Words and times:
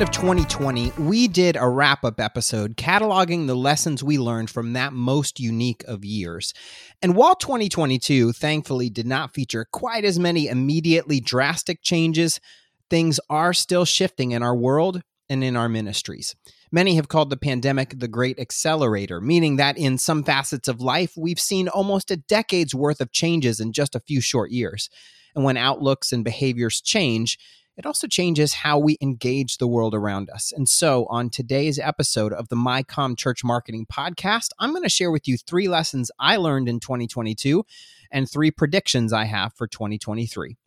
End 0.00 0.08
of 0.08 0.14
2020, 0.14 0.92
we 0.98 1.28
did 1.28 1.56
a 1.56 1.68
wrap 1.68 2.06
up 2.06 2.20
episode 2.20 2.78
cataloging 2.78 3.46
the 3.46 3.54
lessons 3.54 4.02
we 4.02 4.16
learned 4.16 4.48
from 4.48 4.72
that 4.72 4.94
most 4.94 5.38
unique 5.38 5.84
of 5.86 6.06
years. 6.06 6.54
And 7.02 7.14
while 7.14 7.34
2022 7.34 8.32
thankfully 8.32 8.88
did 8.88 9.06
not 9.06 9.34
feature 9.34 9.66
quite 9.70 10.06
as 10.06 10.18
many 10.18 10.48
immediately 10.48 11.20
drastic 11.20 11.82
changes, 11.82 12.40
things 12.88 13.20
are 13.28 13.52
still 13.52 13.84
shifting 13.84 14.30
in 14.30 14.42
our 14.42 14.56
world 14.56 15.02
and 15.28 15.44
in 15.44 15.54
our 15.54 15.68
ministries. 15.68 16.34
Many 16.72 16.94
have 16.94 17.08
called 17.08 17.28
the 17.28 17.36
pandemic 17.36 17.98
the 17.98 18.08
great 18.08 18.38
accelerator, 18.38 19.20
meaning 19.20 19.56
that 19.56 19.76
in 19.76 19.98
some 19.98 20.24
facets 20.24 20.66
of 20.66 20.80
life, 20.80 21.12
we've 21.14 21.38
seen 21.38 21.68
almost 21.68 22.10
a 22.10 22.16
decade's 22.16 22.74
worth 22.74 23.02
of 23.02 23.12
changes 23.12 23.60
in 23.60 23.74
just 23.74 23.94
a 23.94 24.00
few 24.00 24.22
short 24.22 24.50
years. 24.50 24.88
And 25.34 25.44
when 25.44 25.58
outlooks 25.58 26.10
and 26.10 26.24
behaviors 26.24 26.80
change, 26.80 27.36
it 27.80 27.86
also 27.86 28.06
changes 28.06 28.52
how 28.52 28.78
we 28.78 28.98
engage 29.00 29.56
the 29.56 29.66
world 29.66 29.94
around 29.94 30.28
us. 30.28 30.52
And 30.54 30.68
so, 30.68 31.06
on 31.08 31.30
today's 31.30 31.78
episode 31.78 32.30
of 32.30 32.50
the 32.50 32.56
UMCom 32.56 33.16
Church 33.16 33.42
Marketing 33.42 33.86
Podcast, 33.90 34.50
I'm 34.58 34.72
going 34.72 34.82
to 34.82 34.90
share 34.90 35.10
with 35.10 35.26
you 35.26 35.38
three 35.38 35.66
lessons 35.66 36.10
I 36.18 36.36
learned 36.36 36.68
in 36.68 36.78
2022 36.78 37.64
and 38.10 38.30
three 38.30 38.50
predictions 38.50 39.14
I 39.14 39.24
have 39.24 39.54
for 39.54 39.66
2023. 39.66 40.58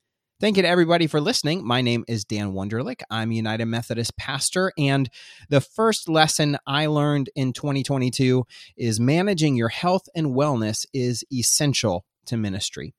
Thank 0.42 0.58
you 0.58 0.64
to 0.64 0.68
everybody 0.68 1.06
for 1.06 1.22
listening. 1.22 1.64
My 1.64 1.82
name 1.82 2.04
is 2.08 2.26
Dan 2.26 2.54
Wunderlich. 2.54 3.04
I'm 3.12 3.30
a 3.30 3.36
United 3.36 3.66
Methodist 3.66 4.18
pastor. 4.18 4.74
And 4.76 5.08
the 5.50 5.62
first 5.62 6.10
lesson 6.10 6.58
I 6.66 6.88
learned 6.88 7.30
in 7.36 7.54
2022 7.54 8.44
is 8.76 9.00
managing 9.00 9.56
your 9.56 9.70
health 9.70 10.10
and 10.16 10.36
wellness 10.36 10.88
is 10.96 11.24
essential 11.32 12.06
to 12.26 12.38
ministry. 12.38 12.96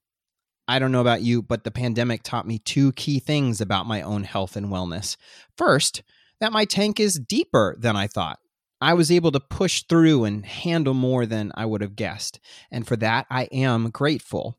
I 0.66 0.78
don't 0.78 0.92
know 0.92 1.00
about 1.00 1.22
you, 1.22 1.42
but 1.42 1.64
the 1.64 1.70
pandemic 1.70 2.22
taught 2.22 2.46
me 2.46 2.58
two 2.58 2.92
key 2.92 3.18
things 3.18 3.60
about 3.60 3.86
my 3.86 4.02
own 4.02 4.24
health 4.24 4.56
and 4.56 4.66
wellness. 4.66 5.16
First, 5.56 6.02
that 6.40 6.52
my 6.52 6.64
tank 6.64 6.98
is 6.98 7.18
deeper 7.18 7.76
than 7.78 7.96
I 7.96 8.06
thought. 8.06 8.38
I 8.80 8.94
was 8.94 9.10
able 9.10 9.32
to 9.32 9.40
push 9.40 9.84
through 9.88 10.24
and 10.24 10.44
handle 10.44 10.94
more 10.94 11.26
than 11.26 11.52
I 11.54 11.64
would 11.64 11.80
have 11.80 11.96
guessed. 11.96 12.40
And 12.70 12.86
for 12.86 12.96
that, 12.96 13.26
I 13.30 13.44
am 13.44 13.90
grateful. 13.90 14.58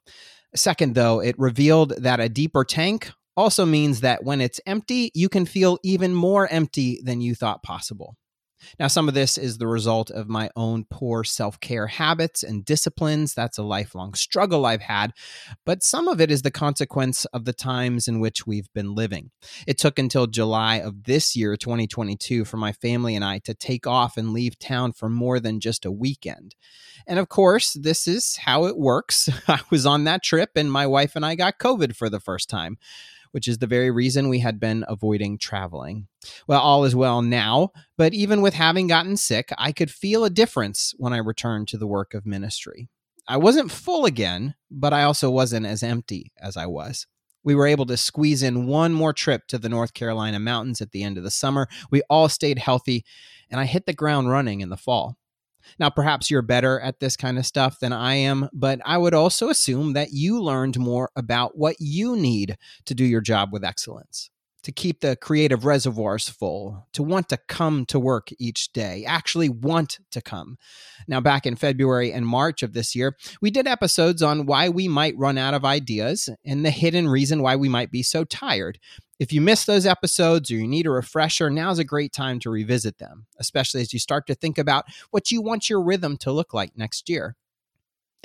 Second, 0.56 0.96
though, 0.96 1.20
it 1.20 1.36
revealed 1.38 1.94
that 1.98 2.20
a 2.20 2.30
deeper 2.30 2.64
tank 2.64 3.12
also 3.38 3.66
means 3.66 4.02
that 4.02 4.24
when 4.24 4.42
it's 4.42 4.62
empty, 4.66 5.12
you 5.14 5.30
can 5.30 5.46
feel 5.46 5.78
even 5.84 6.14
more 6.14 6.48
empty 6.48 7.02
than 7.04 7.22
you 7.22 7.36
thought 7.36 7.62
possible. 7.62 8.16
Now, 8.80 8.88
some 8.88 9.08
of 9.08 9.14
this 9.14 9.38
is 9.38 9.58
the 9.58 9.68
result 9.68 10.10
of 10.12 10.30
my 10.30 10.50
own 10.56 10.86
poor 10.90 11.24
self 11.24 11.60
care 11.60 11.88
habits 11.88 12.44
and 12.44 12.66
disciplines. 12.66 13.34
That's 13.34 13.58
a 13.58 13.64
lifelong 13.64 14.14
struggle 14.14 14.66
I've 14.66 14.82
had. 14.82 15.14
But 15.66 15.84
some 15.84 16.08
of 16.08 16.22
it 16.22 16.32
is 16.32 16.42
the 16.42 16.52
consequence 16.52 17.26
of 17.26 17.46
the 17.46 17.54
times 17.54 18.08
in 18.08 18.20
which 18.20 18.46
we've 18.46 18.72
been 18.74 18.96
living. 18.96 19.32
It 19.68 19.78
took 19.78 20.00
until 20.00 20.28
July 20.28 20.78
of 20.78 21.04
this 21.04 21.36
year, 21.36 21.56
2022, 21.56 22.46
for 22.46 22.58
my 22.58 22.72
family 22.72 23.16
and 23.16 23.24
I 23.24 23.40
to 23.40 23.54
take 23.54 23.88
off 23.88 24.18
and 24.18 24.34
leave 24.34 24.60
town 24.60 24.94
for 24.94 25.10
more 25.10 25.40
than 25.40 25.60
just 25.60 25.86
a 25.86 25.92
weekend. 25.92 26.56
And 27.08 27.20
of 27.20 27.30
course, 27.30 27.74
this 27.74 28.08
is 28.08 28.38
how 28.38 28.66
it 28.66 28.78
works. 28.78 29.30
I 29.48 29.62
was 29.70 29.86
on 29.86 30.04
that 30.06 30.24
trip 30.24 30.52
and 30.56 30.72
my 30.72 30.88
wife 30.88 31.16
and 31.16 31.26
I 31.26 31.36
got 31.36 31.60
COVID 31.60 31.96
for 31.96 32.10
the 32.10 32.20
first 32.20 32.50
time 32.50 32.78
which 33.36 33.50
is 33.50 33.58
the 33.58 33.68
very 33.68 33.92
reason 33.92 34.30
we 34.30 34.40
had 34.40 34.62
been 34.62 34.86
avoiding 34.88 35.38
traveling. 35.38 36.08
Well, 36.48 36.62
all 36.62 36.86
is 36.86 36.96
well 36.96 37.22
now, 37.22 37.72
but 37.98 38.14
even 38.14 38.42
with 38.42 38.54
having 38.54 38.88
gotten 38.88 39.18
sick, 39.18 39.50
I 39.58 39.74
could 39.74 39.92
feel 39.92 40.24
a 40.24 40.30
difference 40.30 40.94
when 41.00 41.12
I 41.12 41.18
returned 41.18 41.68
to 41.68 41.78
the 41.78 41.86
work 41.86 42.14
of 42.14 42.26
ministry. 42.26 42.88
I 43.28 43.36
wasn't 43.36 43.74
full 43.74 44.06
again, 44.06 44.56
but 44.72 44.94
I 44.94 45.04
also 45.04 45.30
wasn't 45.30 45.66
as 45.66 45.84
empty 45.84 46.32
as 46.42 46.56
I 46.56 46.68
was. 46.68 47.08
We 47.44 47.56
were 47.56 47.68
able 47.68 47.86
to 47.88 47.98
squeeze 47.98 48.42
in 48.42 48.68
one 48.68 48.94
more 48.94 49.12
trip 49.12 49.48
to 49.48 49.58
the 49.58 49.68
North 49.68 49.94
Carolina 49.94 50.40
mountains 50.40 50.80
at 50.80 50.92
the 50.92 51.04
end 51.04 51.18
of 51.18 51.26
the 51.26 51.30
summer. 51.30 51.68
We 51.92 52.04
all 52.10 52.30
stayed 52.30 52.60
healthy, 52.60 53.04
and 53.52 53.60
I 53.60 53.66
hit 53.66 53.86
the 53.86 53.92
ground 53.92 54.30
running 54.30 54.62
in 54.62 54.70
the 54.70 54.78
fall. 54.78 55.18
Now, 55.80 55.90
perhaps 55.90 56.30
you're 56.30 56.42
better 56.42 56.80
at 56.80 57.00
this 57.00 57.18
kind 57.18 57.38
of 57.38 57.46
stuff 57.46 57.80
than 57.80 57.94
I 57.94 58.16
am, 58.16 58.50
but 58.54 58.80
I 58.86 58.98
would 58.98 59.14
also 59.14 59.50
assume 59.50 59.94
that 59.94 60.12
you 60.12 60.42
learned 60.42 60.80
more 60.80 61.12
about 61.16 61.58
what 61.58 61.76
you 61.80 62.16
need 62.16 62.58
to 62.86 62.96
do 62.96 63.06
your 63.06 63.22
job 63.22 63.52
with 63.52 63.64
excellence 63.64 64.30
to 64.66 64.72
keep 64.72 65.02
the 65.02 65.16
creative 65.16 65.64
reservoirs 65.64 66.28
full, 66.28 66.88
to 66.92 67.04
want 67.04 67.30
to 67.30 67.38
come 67.38 67.86
to 67.86 68.00
work 68.00 68.30
each 68.40 68.74
day, 68.74 69.06
actually 69.06 69.48
want 69.48 70.00
to 70.10 70.20
come. 70.20 70.58
Now, 71.08 71.22
back 71.22 71.46
in 71.46 71.56
February 71.56 72.12
and 72.12 72.26
March 72.26 72.64
of 72.64 72.74
this 72.74 72.96
year, 72.96 73.16
we 73.40 73.52
did 73.52 73.68
episodes 73.68 74.24
on 74.24 74.48
why 74.48 74.70
we 74.70 74.88
might 74.88 75.16
run 75.20 75.38
out 75.38 75.54
of 75.54 75.64
ideas 75.64 76.30
and 76.44 76.66
the 76.66 76.72
hidden 76.72 77.08
reason 77.08 77.44
why 77.44 77.56
we 77.56 77.70
might 77.70 77.92
be 77.92 78.02
so 78.02 78.24
tired. 78.24 78.80
If 79.20 79.32
you 79.32 79.40
missed 79.40 79.68
those 79.68 79.86
episodes 79.86 80.50
or 80.50 80.56
you 80.56 80.68
need 80.68 80.88
a 80.88 80.92
refresher, 80.92 81.52
now's 81.52 81.78
a 81.78 81.84
great 81.84 82.12
time 82.12 82.40
to 82.40 82.50
revisit 82.50 82.98
them, 82.98 83.28
especially 83.40 83.82
as 83.82 83.94
you 83.94 84.00
start 84.00 84.26
to 84.26 84.34
think 84.34 84.58
about 84.58 84.86
what 85.12 85.30
you 85.30 85.44
want 85.44 85.70
your 85.70 85.82
rhythm 85.82 86.18
to 86.18 86.32
look 86.32 86.56
like 86.56 86.76
next 86.76 87.08
year. 87.08 87.36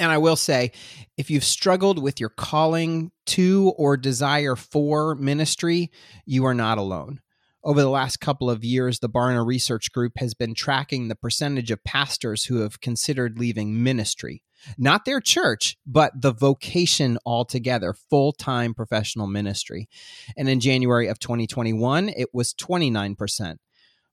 And 0.00 0.10
I 0.10 0.16
will 0.16 0.34
say, 0.34 0.72
if 1.18 1.30
you've 1.30 1.44
struggled 1.44 2.02
with 2.02 2.18
your 2.18 2.30
calling 2.30 3.12
to 3.26 3.74
or 3.76 3.98
desire 3.98 4.56
for 4.56 5.14
ministry, 5.14 5.90
you 6.24 6.46
are 6.46 6.54
not 6.54 6.78
alone. 6.78 7.20
Over 7.62 7.82
the 7.82 7.90
last 7.90 8.16
couple 8.16 8.48
of 8.48 8.64
years, 8.64 9.00
the 9.00 9.10
Barna 9.10 9.46
Research 9.46 9.92
Group 9.92 10.14
has 10.16 10.32
been 10.32 10.54
tracking 10.54 11.08
the 11.08 11.14
percentage 11.14 11.70
of 11.70 11.84
pastors 11.84 12.44
who 12.44 12.60
have 12.60 12.80
considered 12.80 13.38
leaving 13.38 13.82
ministry. 13.82 14.42
Not 14.78 15.04
their 15.04 15.20
church, 15.20 15.76
but 15.86 16.12
the 16.18 16.32
vocation 16.32 17.18
altogether, 17.26 17.92
full 17.92 18.32
time 18.32 18.72
professional 18.72 19.26
ministry. 19.26 19.86
And 20.34 20.48
in 20.48 20.60
January 20.60 21.08
of 21.08 21.18
2021, 21.18 22.08
it 22.08 22.28
was 22.32 22.54
29%. 22.54 23.56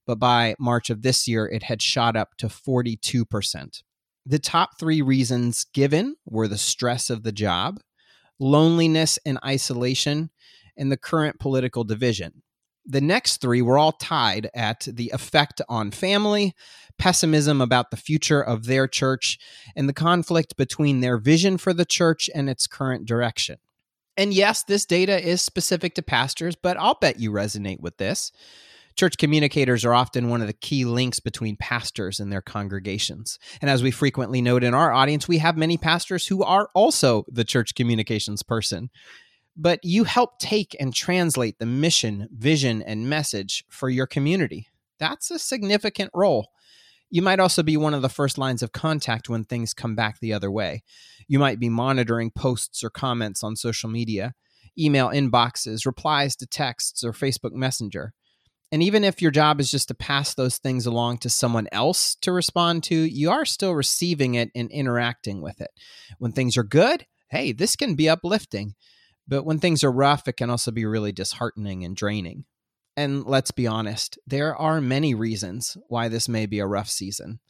But 0.06 0.18
by 0.18 0.54
March 0.58 0.90
of 0.90 1.00
this 1.00 1.26
year, 1.26 1.46
it 1.46 1.62
had 1.62 1.80
shot 1.80 2.14
up 2.14 2.36
to 2.36 2.48
42%. 2.48 3.82
The 4.28 4.38
top 4.38 4.78
three 4.78 5.00
reasons 5.00 5.64
given 5.72 6.16
were 6.26 6.48
the 6.48 6.58
stress 6.58 7.08
of 7.08 7.22
the 7.22 7.32
job, 7.32 7.80
loneliness 8.38 9.18
and 9.24 9.38
isolation, 9.42 10.28
and 10.76 10.92
the 10.92 10.98
current 10.98 11.40
political 11.40 11.82
division. 11.82 12.42
The 12.84 13.00
next 13.00 13.40
three 13.40 13.62
were 13.62 13.78
all 13.78 13.92
tied 13.92 14.50
at 14.54 14.86
the 14.86 15.10
effect 15.14 15.62
on 15.66 15.92
family, 15.92 16.54
pessimism 16.98 17.62
about 17.62 17.90
the 17.90 17.96
future 17.96 18.42
of 18.42 18.66
their 18.66 18.86
church, 18.86 19.38
and 19.74 19.88
the 19.88 19.94
conflict 19.94 20.58
between 20.58 21.00
their 21.00 21.16
vision 21.16 21.56
for 21.56 21.72
the 21.72 21.86
church 21.86 22.28
and 22.34 22.50
its 22.50 22.66
current 22.66 23.06
direction. 23.06 23.56
And 24.18 24.34
yes, 24.34 24.62
this 24.62 24.84
data 24.84 25.26
is 25.26 25.40
specific 25.40 25.94
to 25.94 26.02
pastors, 26.02 26.54
but 26.54 26.76
I'll 26.76 26.98
bet 27.00 27.18
you 27.18 27.30
resonate 27.30 27.80
with 27.80 27.96
this. 27.96 28.30
Church 28.98 29.16
communicators 29.16 29.84
are 29.84 29.94
often 29.94 30.28
one 30.28 30.40
of 30.40 30.48
the 30.48 30.52
key 30.52 30.84
links 30.84 31.20
between 31.20 31.54
pastors 31.54 32.18
and 32.18 32.32
their 32.32 32.42
congregations. 32.42 33.38
And 33.60 33.70
as 33.70 33.80
we 33.80 33.92
frequently 33.92 34.42
note 34.42 34.64
in 34.64 34.74
our 34.74 34.92
audience, 34.92 35.28
we 35.28 35.38
have 35.38 35.56
many 35.56 35.76
pastors 35.76 36.26
who 36.26 36.42
are 36.42 36.68
also 36.74 37.24
the 37.28 37.44
church 37.44 37.76
communications 37.76 38.42
person. 38.42 38.90
But 39.56 39.78
you 39.84 40.02
help 40.02 40.40
take 40.40 40.74
and 40.80 40.92
translate 40.92 41.60
the 41.60 41.64
mission, 41.64 42.28
vision, 42.32 42.82
and 42.82 43.08
message 43.08 43.64
for 43.68 43.88
your 43.88 44.08
community. 44.08 44.66
That's 44.98 45.30
a 45.30 45.38
significant 45.38 46.10
role. 46.12 46.48
You 47.08 47.22
might 47.22 47.38
also 47.38 47.62
be 47.62 47.76
one 47.76 47.94
of 47.94 48.02
the 48.02 48.08
first 48.08 48.36
lines 48.36 48.64
of 48.64 48.72
contact 48.72 49.28
when 49.28 49.44
things 49.44 49.74
come 49.74 49.94
back 49.94 50.18
the 50.18 50.32
other 50.32 50.50
way. 50.50 50.82
You 51.28 51.38
might 51.38 51.60
be 51.60 51.68
monitoring 51.68 52.32
posts 52.32 52.82
or 52.82 52.90
comments 52.90 53.44
on 53.44 53.54
social 53.54 53.88
media, 53.88 54.34
email 54.76 55.10
inboxes, 55.10 55.86
replies 55.86 56.34
to 56.34 56.48
texts, 56.48 57.04
or 57.04 57.12
Facebook 57.12 57.52
Messenger. 57.52 58.12
And 58.70 58.82
even 58.82 59.02
if 59.02 59.22
your 59.22 59.30
job 59.30 59.60
is 59.60 59.70
just 59.70 59.88
to 59.88 59.94
pass 59.94 60.34
those 60.34 60.58
things 60.58 60.84
along 60.84 61.18
to 61.18 61.30
someone 61.30 61.68
else 61.72 62.14
to 62.16 62.32
respond 62.32 62.84
to, 62.84 62.94
you 62.94 63.30
are 63.30 63.46
still 63.46 63.72
receiving 63.74 64.34
it 64.34 64.50
and 64.54 64.70
interacting 64.70 65.40
with 65.40 65.60
it. 65.60 65.70
When 66.18 66.32
things 66.32 66.56
are 66.56 66.64
good, 66.64 67.06
hey, 67.30 67.52
this 67.52 67.76
can 67.76 67.94
be 67.94 68.08
uplifting. 68.08 68.74
But 69.26 69.44
when 69.44 69.58
things 69.58 69.84
are 69.84 69.92
rough, 69.92 70.28
it 70.28 70.36
can 70.36 70.50
also 70.50 70.70
be 70.70 70.84
really 70.84 71.12
disheartening 71.12 71.84
and 71.84 71.96
draining. 71.96 72.44
And 72.96 73.24
let's 73.24 73.52
be 73.52 73.66
honest, 73.66 74.18
there 74.26 74.56
are 74.56 74.80
many 74.80 75.14
reasons 75.14 75.76
why 75.88 76.08
this 76.08 76.28
may 76.28 76.46
be 76.46 76.58
a 76.58 76.66
rough 76.66 76.88
season 76.88 77.40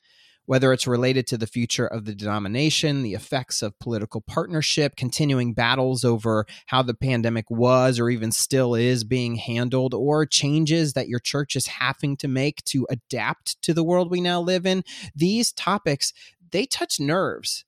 whether 0.49 0.73
it's 0.73 0.87
related 0.87 1.27
to 1.27 1.37
the 1.37 1.47
future 1.47 1.87
of 1.87 2.06
the 2.06 2.15
denomination, 2.15 3.03
the 3.03 3.12
effects 3.12 3.61
of 3.61 3.79
political 3.79 4.23
partnership, 4.23 4.97
continuing 4.97 5.53
battles 5.53 6.06
over 6.06 6.47
how 6.69 6.81
the 6.81 6.95
pandemic 6.95 7.50
was 7.50 8.00
or 8.00 8.09
even 8.09 8.33
still 8.33 8.75
is 8.75 9.05
being 9.05 9.37
handled, 9.37 9.93
or 9.93 10.25
changes 10.25 10.95
that 10.95 11.06
your 11.06 11.19
church 11.19 11.55
is 11.55 11.67
having 11.67 12.17
to 12.17 12.27
make 12.27 12.65
to 12.65 12.87
adapt 12.89 13.61
to 13.61 13.75
the 13.75 13.85
world 13.85 14.11
we 14.11 14.23
now 14.23 14.41
live 14.41 14.65
in. 14.65 14.83
These 15.15 15.53
topics, 15.53 16.15
they 16.50 16.65
touch 16.65 16.99
nerves 16.99 17.67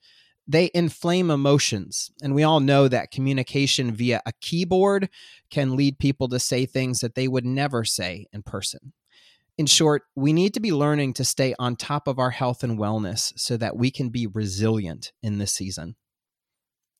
they 0.49 0.69
inflame 0.75 1.31
emotions. 1.31 2.11
And 2.23 2.35
we 2.35 2.43
all 2.43 2.59
know 2.59 2.89
that 2.89 3.13
communication 3.13 3.93
via 3.93 4.21
a 4.27 4.33
keyboard 4.41 5.09
can 5.49 5.77
lead 5.77 6.01
people 6.01 6.29
to 6.29 6.41
say 6.41 6.67
things 6.67 6.99
that 7.01 7.15
they 7.15 7.29
would 7.29 7.45
never 7.45 7.85
say 7.85 8.27
in 8.33 8.43
person. 8.43 8.93
In 9.61 9.67
short, 9.67 10.05
we 10.17 10.33
need 10.33 10.55
to 10.55 10.61
be 10.61 10.73
learning 10.73 11.13
to 11.13 11.23
stay 11.23 11.55
on 11.59 11.77
top 11.77 12.09
of 12.09 12.19
our 12.19 12.31
health 12.31 12.65
and 12.65 12.79
wellness 12.79 13.35
so 13.37 13.59
that 13.59 13.77
we 13.77 13.91
can 13.91 14.09
be 14.09 14.27
resilient 14.27 15.13
in 15.23 15.37
this 15.37 15.53
season. 15.53 15.97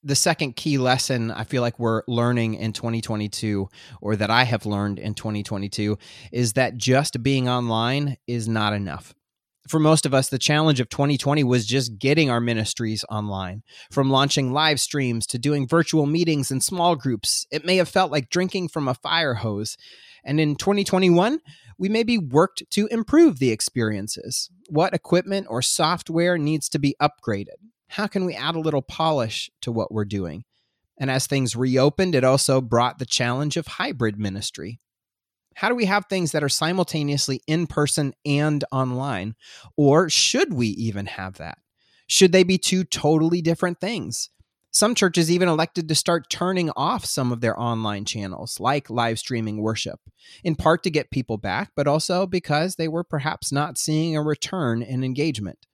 the 0.03 0.15
second 0.15 0.57
key 0.57 0.77
lesson 0.77 1.31
I 1.31 1.45
feel 1.45 1.63
like 1.63 1.79
we're 1.79 2.03
learning 2.07 2.57
in 2.57 2.75
2022, 2.75 3.71
or 4.03 4.15
that 4.15 4.29
I 4.29 4.45
have 4.45 4.67
learned 4.67 4.99
in 4.99 5.15
2022, 5.15 5.97
is 6.33 6.53
that 6.53 6.77
just 6.77 7.23
being 7.23 7.49
online 7.49 8.19
is 8.27 8.47
not 8.47 8.75
enough. 8.75 9.15
For 9.67 9.79
most 9.79 10.05
of 10.05 10.13
us, 10.13 10.29
the 10.29 10.39
challenge 10.39 10.81
of 10.81 10.91
2020 10.91 11.45
was 11.45 11.65
just 11.65 11.99
getting 11.99 12.29
our 12.29 12.41
ministries 12.41 13.07
online. 13.09 13.63
From 13.91 14.11
launching 14.11 14.53
live 14.53 14.81
streams 14.81 15.27
to 15.29 15.39
doing 15.39 15.67
virtual 15.67 16.05
meetings 16.05 16.51
in 16.51 16.61
small 16.61 16.95
groups, 16.95 17.47
it 17.51 17.65
may 17.65 17.77
have 17.77 17.89
felt 17.89 18.13
like 18.13 18.29
drinking 18.29 18.69
from 18.69 18.87
a 18.87 18.95
fire 18.95 19.35
hose. 19.35 19.79
And 20.25 20.41
in 20.41 20.57
2021, 20.57 21.41
we 21.81 21.89
maybe 21.89 22.19
worked 22.19 22.63
to 22.73 22.87
improve 22.89 23.39
the 23.39 23.51
experiences. 23.51 24.51
What 24.69 24.93
equipment 24.93 25.47
or 25.49 25.63
software 25.63 26.37
needs 26.37 26.69
to 26.69 26.79
be 26.79 26.95
upgraded? 27.01 27.57
How 27.89 28.07
can 28.07 28.27
we 28.27 28.35
add 28.35 28.55
a 28.55 28.61
little 28.61 28.83
polish 28.83 29.51
to 29.63 29.73
what 29.73 29.91
we're 29.91 30.05
doing? 30.05 30.45
And 30.99 31.11
as 31.11 31.27
things 31.27 31.57
reopened, 31.57 32.15
it 32.15 32.23
also 32.23 32.61
brought 32.61 32.99
the 32.99 33.07
challenge 33.07 33.57
of 33.57 33.67
hybrid 33.67 34.19
ministry. 34.19 34.79
How 35.55 35.71
do 35.71 35.75
we 35.75 35.87
have 35.87 36.05
things 36.05 36.33
that 36.33 36.45
are 36.45 36.51
simultaneously 36.51 37.41
in 37.47 37.67
person 37.67 38.13
and 38.27 38.63
online? 38.71 39.35
Or 39.75 40.11
should 40.11 40.53
we 40.53 40.69
even 40.69 41.07
have 41.07 41.39
that? 41.39 41.57
Should 42.07 42.33
they 42.33 42.45
be 42.45 42.59
two 42.59 42.85
totally 42.85 43.41
different 43.41 43.81
things? 43.81 44.29
Some 44.73 44.95
churches 44.95 45.31
even 45.31 45.49
elected 45.49 45.89
to 45.89 45.97
start 45.97 46.31
turning 46.31 46.71
off 46.77 47.05
some 47.05 47.33
of 47.33 47.41
their 47.41 47.59
online 47.59 48.05
channels, 48.05 48.61
like 48.61 48.89
live 48.89 49.19
streaming 49.19 49.61
worship, 49.61 49.99
in 50.45 50.55
part 50.55 50.85
to 50.85 50.91
get 50.91 51.11
people 51.11 51.39
back, 51.39 51.73
but 51.75 51.89
also 51.89 52.25
because 52.25 52.77
they 52.77 52.87
were 52.87 53.03
perhaps 53.03 53.51
not 53.51 53.79
seeing 53.79 54.17
a 54.17 54.23
return 54.23 54.81
in 54.81 55.03
engagement. 55.03 55.67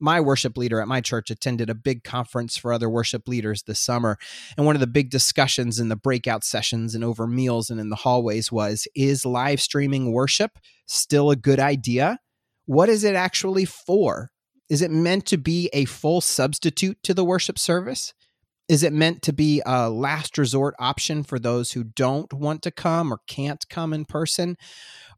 My 0.00 0.20
worship 0.20 0.56
leader 0.56 0.80
at 0.80 0.88
my 0.88 1.00
church 1.00 1.30
attended 1.30 1.70
a 1.70 1.74
big 1.74 2.02
conference 2.02 2.56
for 2.56 2.72
other 2.72 2.90
worship 2.90 3.28
leaders 3.28 3.62
this 3.62 3.78
summer. 3.78 4.18
And 4.56 4.66
one 4.66 4.74
of 4.74 4.80
the 4.80 4.86
big 4.86 5.10
discussions 5.10 5.78
in 5.78 5.88
the 5.88 5.94
breakout 5.94 6.42
sessions 6.42 6.94
and 6.94 7.04
over 7.04 7.26
meals 7.26 7.70
and 7.70 7.78
in 7.78 7.90
the 7.90 7.96
hallways 7.96 8.50
was 8.50 8.88
Is 8.96 9.26
live 9.26 9.60
streaming 9.60 10.10
worship 10.10 10.58
still 10.86 11.30
a 11.30 11.36
good 11.36 11.60
idea? 11.60 12.18
What 12.64 12.88
is 12.88 13.04
it 13.04 13.14
actually 13.14 13.66
for? 13.66 14.30
Is 14.70 14.80
it 14.82 14.90
meant 14.90 15.26
to 15.26 15.36
be 15.36 15.68
a 15.72 15.84
full 15.84 16.20
substitute 16.20 17.00
to 17.02 17.12
the 17.12 17.24
worship 17.24 17.58
service? 17.58 18.14
Is 18.70 18.84
it 18.84 18.92
meant 18.92 19.22
to 19.22 19.32
be 19.32 19.60
a 19.66 19.90
last 19.90 20.38
resort 20.38 20.76
option 20.78 21.24
for 21.24 21.40
those 21.40 21.72
who 21.72 21.82
don't 21.82 22.32
want 22.32 22.62
to 22.62 22.70
come 22.70 23.12
or 23.12 23.18
can't 23.26 23.68
come 23.68 23.92
in 23.92 24.04
person? 24.04 24.56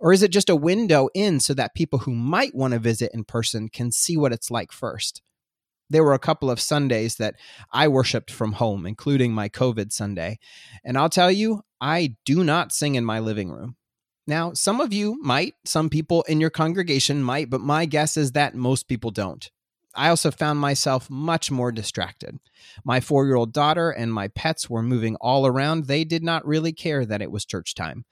Or 0.01 0.11
is 0.11 0.23
it 0.23 0.31
just 0.31 0.49
a 0.49 0.57
window 0.57 1.11
in 1.13 1.39
so 1.39 1.53
that 1.53 1.75
people 1.75 1.99
who 1.99 2.15
might 2.15 2.55
want 2.55 2.73
to 2.73 2.79
visit 2.79 3.11
in 3.13 3.25
person 3.25 3.69
can 3.69 3.93
see 3.93 4.17
what 4.17 4.33
it's 4.33 4.51
like 4.51 4.73
first? 4.73 5.21
There 5.91 6.03
were 6.03 6.15
a 6.15 6.19
couple 6.19 6.51
of 6.51 6.61
Sundays 6.61 7.17
that 7.17 7.35
I 7.71 7.89
worshiped 7.89 8.31
from 8.31 8.53
home, 8.53 8.87
including 8.87 9.35
my 9.35 9.51
COVID 9.51 9.93
Sunday. 9.93 10.39
And 10.83 10.97
I'll 10.97 11.11
tell 11.11 11.31
you, 11.31 11.61
I 11.79 12.17
do 12.25 12.43
not 12.45 12.73
sing 12.73 12.95
in 12.95 13.05
my 13.05 13.19
living 13.19 13.51
room. 13.51 13.77
Now, 14.27 14.55
some 14.55 14.81
of 14.81 14.95
you 14.95 15.19
might, 15.23 15.57
some 15.67 15.91
people 15.91 16.23
in 16.23 16.41
your 16.41 16.49
congregation 16.49 17.23
might, 17.23 17.51
but 17.51 17.61
my 17.61 17.85
guess 17.85 18.17
is 18.17 18.33
that 18.33 18.55
most 18.55 18.89
people 18.89 19.11
don't. 19.11 19.51
I 19.95 20.09
also 20.09 20.31
found 20.31 20.59
myself 20.59 21.11
much 21.11 21.51
more 21.51 21.73
distracted. 21.73 22.39
My 22.85 23.01
four 23.01 23.27
year 23.27 23.35
old 23.35 23.53
daughter 23.53 23.91
and 23.91 24.13
my 24.13 24.29
pets 24.29 24.71
were 24.71 24.83
moving 24.83 25.17
all 25.17 25.47
around. 25.47 25.87
They 25.87 26.05
did 26.05 26.23
not 26.23 26.47
really 26.47 26.73
care 26.73 27.05
that 27.05 27.23
it 27.23 27.31
was 27.31 27.45
church 27.45 27.75
time. 27.75 28.05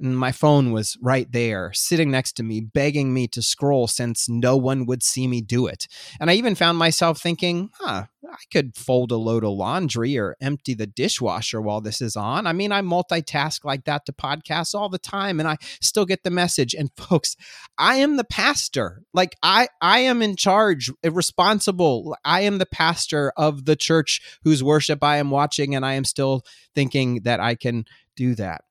My 0.00 0.30
phone 0.30 0.70
was 0.70 0.96
right 1.02 1.30
there, 1.30 1.72
sitting 1.72 2.10
next 2.10 2.34
to 2.34 2.42
me, 2.42 2.60
begging 2.60 3.12
me 3.12 3.26
to 3.28 3.42
scroll 3.42 3.88
since 3.88 4.28
no 4.28 4.56
one 4.56 4.86
would 4.86 5.02
see 5.02 5.26
me 5.26 5.40
do 5.40 5.66
it. 5.66 5.88
And 6.20 6.30
I 6.30 6.34
even 6.34 6.54
found 6.54 6.78
myself 6.78 7.20
thinking, 7.20 7.70
huh, 7.74 8.04
I 8.30 8.36
could 8.52 8.76
fold 8.76 9.10
a 9.10 9.16
load 9.16 9.44
of 9.44 9.52
laundry 9.52 10.18
or 10.18 10.36
empty 10.40 10.74
the 10.74 10.86
dishwasher 10.86 11.60
while 11.60 11.80
this 11.80 12.00
is 12.00 12.14
on. 12.14 12.46
I 12.46 12.52
mean, 12.52 12.72
I 12.72 12.80
multitask 12.82 13.64
like 13.64 13.84
that 13.84 14.06
to 14.06 14.12
podcasts 14.12 14.74
all 14.74 14.88
the 14.88 14.98
time 14.98 15.40
and 15.40 15.48
I 15.48 15.56
still 15.80 16.04
get 16.04 16.22
the 16.22 16.30
message. 16.30 16.74
And 16.74 16.90
folks, 16.96 17.36
I 17.78 17.96
am 17.96 18.16
the 18.16 18.24
pastor. 18.24 19.02
Like 19.12 19.36
I 19.42 19.68
I 19.80 20.00
am 20.00 20.22
in 20.22 20.36
charge, 20.36 20.90
responsible. 21.02 22.16
I 22.24 22.42
am 22.42 22.58
the 22.58 22.66
pastor 22.66 23.32
of 23.36 23.64
the 23.64 23.76
church 23.76 24.20
whose 24.44 24.62
worship 24.62 25.02
I 25.02 25.16
am 25.16 25.30
watching 25.30 25.74
and 25.74 25.84
I 25.84 25.94
am 25.94 26.04
still 26.04 26.44
thinking 26.74 27.22
that 27.22 27.40
I 27.40 27.54
can 27.54 27.84
do 28.16 28.34
that. 28.34 28.62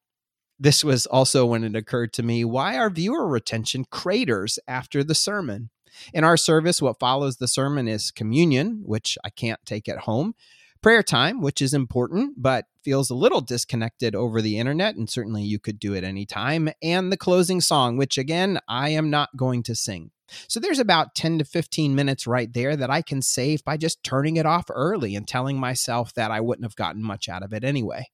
This 0.60 0.84
was 0.84 1.06
also 1.06 1.46
when 1.46 1.64
it 1.64 1.76
occurred 1.76 2.14
to 2.14 2.24
me 2.24 2.44
why 2.44 2.78
our 2.78 2.90
viewer 2.90 3.28
retention 3.28 3.86
craters 3.92 4.58
after 4.68 5.04
the 5.04 5.16
sermon. 5.16 5.70
In 6.14 6.24
our 6.24 6.38
service, 6.38 6.82
what 6.82 7.00
follows 7.00 7.38
the 7.38 7.48
sermon 7.48 7.88
is 7.88 8.12
communion, 8.12 8.82
which 8.84 9.18
I 9.24 9.30
can't 9.30 9.60
take 9.66 9.88
at 9.88 10.00
home, 10.00 10.34
prayer 10.82 11.04
time, 11.04 11.42
which 11.42 11.62
is 11.62 11.74
important, 11.74 12.36
but 12.38 12.66
feels 12.84 13.10
a 13.10 13.16
little 13.16 13.42
disconnected 13.42 14.16
over 14.16 14.42
the 14.42 14.58
internet, 14.58 14.96
and 14.96 15.10
certainly 15.10 15.44
you 15.44 15.60
could 15.60 15.80
do 15.80 15.94
it 15.94 16.04
anytime, 16.04 16.70
and 16.82 17.12
the 17.12 17.18
closing 17.18 17.62
song, 17.62 17.98
which 17.98 18.18
again, 18.18 18.60
I 18.68 18.90
am 18.90 19.10
not 19.10 19.36
going 19.36 19.64
to 19.64 19.76
sing. 19.76 20.12
So 20.48 20.60
there's 20.60 20.80
about 20.80 21.16
10 21.16 21.40
to 21.40 21.46
15 21.46 21.96
minutes 21.96 22.28
right 22.28 22.52
there 22.52 22.76
that 22.76 22.90
I 22.90 23.02
can 23.02 23.22
save 23.22 23.64
by 23.64 23.78
just 23.78 24.04
turning 24.04 24.38
it 24.38 24.46
off 24.46 24.66
early 24.70 25.16
and 25.16 25.28
telling 25.28 25.60
myself 25.60 26.14
that 26.16 26.32
I 26.32 26.42
wouldn't 26.42 26.66
have 26.66 26.76
gotten 26.76 27.04
much 27.04 27.30
out 27.30 27.44
of 27.44 27.54
it 27.54 27.64
anyway. 27.64 28.08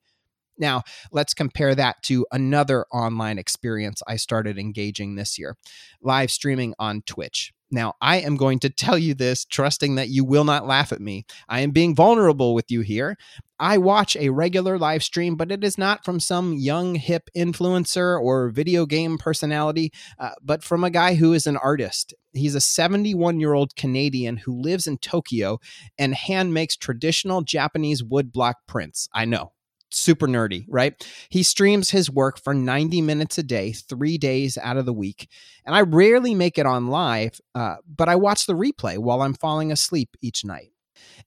Now, 0.57 0.83
let's 1.11 1.33
compare 1.33 1.75
that 1.75 2.01
to 2.03 2.25
another 2.31 2.85
online 2.91 3.37
experience 3.37 4.01
I 4.07 4.17
started 4.17 4.57
engaging 4.57 5.15
this 5.15 5.37
year 5.39 5.57
live 6.01 6.31
streaming 6.31 6.73
on 6.79 7.01
Twitch. 7.05 7.53
Now, 7.73 7.95
I 7.99 8.17
am 8.17 8.37
going 8.37 8.59
to 8.59 8.69
tell 8.69 8.99
you 8.99 9.15
this, 9.15 9.45
trusting 9.45 9.95
that 9.95 10.09
you 10.09 10.23
will 10.23 10.43
not 10.43 10.67
laugh 10.67 10.91
at 10.91 11.01
me. 11.01 11.25
I 11.49 11.61
am 11.61 11.71
being 11.71 11.95
vulnerable 11.95 12.53
with 12.53 12.69
you 12.69 12.81
here. 12.81 13.17
I 13.59 13.79
watch 13.79 14.15
a 14.15 14.29
regular 14.29 14.77
live 14.77 15.03
stream, 15.03 15.35
but 15.35 15.51
it 15.51 15.63
is 15.63 15.75
not 15.75 16.05
from 16.05 16.19
some 16.19 16.53
young, 16.53 16.93
hip 16.95 17.31
influencer 17.35 18.21
or 18.21 18.49
video 18.49 18.85
game 18.85 19.17
personality, 19.17 19.91
uh, 20.19 20.31
but 20.43 20.63
from 20.63 20.83
a 20.83 20.91
guy 20.91 21.15
who 21.15 21.33
is 21.33 21.47
an 21.47 21.57
artist. 21.57 22.13
He's 22.33 22.53
a 22.53 22.61
71 22.61 23.39
year 23.39 23.53
old 23.53 23.75
Canadian 23.75 24.37
who 24.37 24.61
lives 24.61 24.85
in 24.85 24.99
Tokyo 24.99 25.59
and 25.97 26.13
hand 26.13 26.53
makes 26.53 26.77
traditional 26.77 27.41
Japanese 27.41 28.03
woodblock 28.03 28.55
prints. 28.67 29.09
I 29.13 29.25
know, 29.25 29.53
super 29.93 30.27
nerdy, 30.27 30.65
right? 30.67 30.93
He 31.29 31.43
streams 31.43 31.89
his 31.89 32.09
work 32.09 32.39
for 32.39 32.53
90 32.53 33.01
minutes 33.01 33.37
a 33.37 33.43
day, 33.43 33.73
three 33.73 34.17
days 34.17 34.57
out 34.57 34.77
of 34.77 34.85
the 34.85 34.93
week. 34.93 35.29
And 35.65 35.75
I 35.75 35.81
rarely 35.81 36.35
make 36.35 36.57
it 36.57 36.65
on 36.65 36.87
live, 36.87 37.39
uh, 37.55 37.75
but 37.87 38.09
I 38.09 38.15
watch 38.15 38.45
the 38.45 38.53
replay 38.53 38.97
while 38.97 39.21
I'm 39.21 39.33
falling 39.33 39.71
asleep 39.71 40.15
each 40.21 40.43
night. 40.43 40.71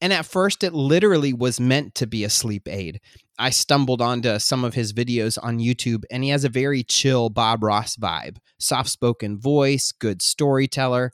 And 0.01 0.13
at 0.13 0.27
first, 0.27 0.63
it 0.63 0.75
literally 0.75 1.33
was 1.33 1.61
meant 1.61 1.95
to 1.97 2.07
be 2.07 2.25
a 2.25 2.31
sleep 2.31 2.69
aid. 2.69 3.01
I 3.39 3.51
stumbled 3.51 4.01
onto 4.01 4.39
some 4.39 4.65
of 4.65 4.75
his 4.75 4.93
videos 4.93 5.39
on 5.43 5.59
YouTube, 5.59 6.05
and 6.11 6.25
he 6.25 6.31
has 6.31 6.45
a 6.45 6.49
very 6.49 6.83
chill 6.83 7.29
Bob 7.29 7.63
Ross 7.63 7.97
vibe 7.97 8.39
soft 8.59 8.89
spoken 8.89 9.39
voice, 9.39 9.93
good 9.93 10.23
storyteller. 10.23 11.13